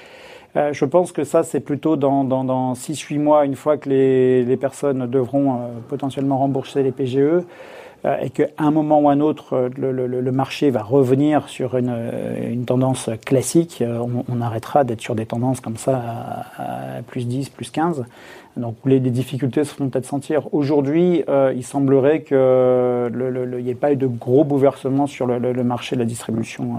Euh, 0.54 0.72
je 0.72 0.84
pense 0.84 1.12
que 1.12 1.24
ça, 1.24 1.42
c'est 1.42 1.60
plutôt 1.60 1.96
dans, 1.96 2.24
dans, 2.24 2.44
dans 2.44 2.74
6-8 2.74 3.18
mois, 3.18 3.46
une 3.46 3.56
fois 3.56 3.78
que 3.78 3.88
les, 3.88 4.44
les 4.44 4.56
personnes 4.58 5.06
devront 5.06 5.54
euh, 5.54 5.56
potentiellement 5.88 6.38
rembourser 6.38 6.82
les 6.82 6.92
PGE. 6.92 7.42
Et 8.20 8.30
qu'à 8.30 8.48
un 8.58 8.70
moment 8.70 9.00
ou 9.00 9.08
un 9.08 9.20
autre, 9.20 9.70
le, 9.76 10.32
marché 10.32 10.70
va 10.70 10.82
revenir 10.82 11.48
sur 11.48 11.76
une, 11.76 12.64
tendance 12.66 13.10
classique, 13.24 13.82
on, 14.28 14.40
arrêtera 14.40 14.84
d'être 14.84 15.00
sur 15.00 15.14
des 15.14 15.26
tendances 15.26 15.60
comme 15.60 15.76
ça 15.76 16.46
plus 17.06 17.28
10, 17.28 17.50
plus 17.50 17.70
15. 17.70 18.04
Donc 18.56 18.76
les, 18.84 19.00
difficultés 19.00 19.64
se 19.64 19.74
font 19.74 19.88
peut-être 19.88 20.06
sentir. 20.06 20.52
Aujourd'hui, 20.52 21.24
il 21.54 21.64
semblerait 21.64 22.22
qu'il 22.22 22.36
n'y 22.36 23.70
ait 23.70 23.74
pas 23.74 23.92
eu 23.92 23.96
de 23.96 24.06
gros 24.06 24.44
bouleversements 24.44 25.06
sur 25.06 25.26
le, 25.26 25.64
marché 25.64 25.96
de 25.96 26.00
la 26.00 26.06
distribution 26.06 26.76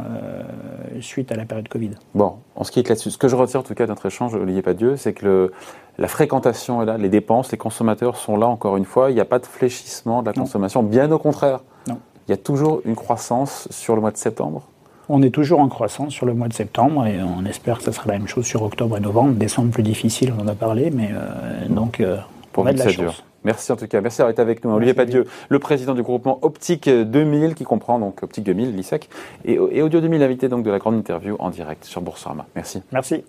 suite 1.02 1.32
à 1.32 1.36
la 1.36 1.46
période 1.46 1.68
Covid. 1.68 1.92
Bon, 2.14 2.36
on 2.56 2.64
se 2.64 2.72
quitte 2.72 2.90
là-dessus. 2.90 3.12
Ce 3.12 3.18
que 3.18 3.28
je 3.28 3.36
retiens 3.36 3.62
en 3.62 3.64
tout 3.64 3.74
cas 3.74 3.86
de 3.86 3.90
notre 3.90 4.06
échange, 4.06 4.36
Olivier 4.36 4.62
Padieu, 4.62 4.96
c'est 4.98 5.14
que 5.14 5.26
le, 5.26 5.52
la 5.98 6.08
fréquentation 6.08 6.82
est 6.82 6.86
là, 6.86 6.98
les 6.98 7.10
dépenses, 7.10 7.52
les 7.52 7.58
consommateurs 7.58 8.18
sont 8.18 8.36
là 8.38 8.48
encore 8.48 8.78
une 8.78 8.86
fois. 8.86 9.12
Il 9.12 9.16
n'y 9.16 9.22
a 9.22 9.26
pas 9.26 9.40
de 9.40 9.46
fléchissement 9.46 10.22
de 10.22 10.28
la 10.28 10.34
consommation, 10.34 10.82
bien 10.82 11.12
au 11.12 11.20
contraire. 11.20 11.60
Non. 11.88 12.00
Il 12.28 12.32
y 12.32 12.34
a 12.34 12.38
toujours 12.38 12.82
une 12.86 12.96
croissance 12.96 13.68
sur 13.70 13.96
le 13.96 14.02
mois 14.02 14.12
de 14.12 14.18
septembre. 14.18 14.64
On 15.10 15.22
est 15.22 15.32
toujours 15.32 15.60
en 15.60 15.68
croissance 15.68 16.14
sur 16.14 16.26
le 16.26 16.34
mois 16.34 16.48
de 16.48 16.54
septembre 16.54 17.06
et 17.06 17.22
on 17.22 17.46
espère 17.46 17.80
que 17.80 17.84
ce 17.84 17.92
sera 17.92 18.08
la 18.12 18.18
même 18.18 18.28
chose 18.28 18.46
sur 18.46 18.64
octobre 18.64 18.98
et 18.98 19.02
novembre. 19.02 19.34
Décembre 19.34 19.72
plus 19.72 19.84
difficile, 19.84 20.34
on 20.38 20.44
en 20.44 20.48
a 20.48 20.56
parlé, 20.56 20.92
mais 20.92 21.10
euh, 21.12 21.68
donc 21.68 22.00
euh, 22.00 22.18
pour 22.52 22.64
on 22.64 22.68
a 22.68 22.74
de 22.74 22.80
la 22.80 22.90
chance. 22.90 23.24
Merci 23.44 23.72
en 23.72 23.76
tout 23.76 23.88
cas. 23.88 24.00
Merci 24.00 24.22
été 24.22 24.42
avec 24.42 24.64
nous. 24.64 24.72
Olivier 24.72 24.94
Padieu, 24.94 25.26
le 25.50 25.60
président 25.60 25.94
du 25.94 26.02
groupement 26.02 26.40
Optique 26.42 26.90
2000, 26.90 27.56
qui 27.56 27.66
comprend 27.66 28.00
donc 28.00 28.24
Optique 28.24 28.46
2000, 28.46 28.74
l'ISEC, 28.76 29.10
et, 29.44 29.60
Audio 29.60 30.00
2000, 30.00 30.24
invité 30.24 30.48
donc 30.48 30.64
de 30.64 30.72
la 30.72 30.80
grande 30.80 30.96
interview 30.96 31.36
en 31.40 31.50
direct 31.50 31.84
sur 31.84 32.02
Boursorama. 32.02 32.46
Merci. 32.56 32.82
Merci. 32.94 33.24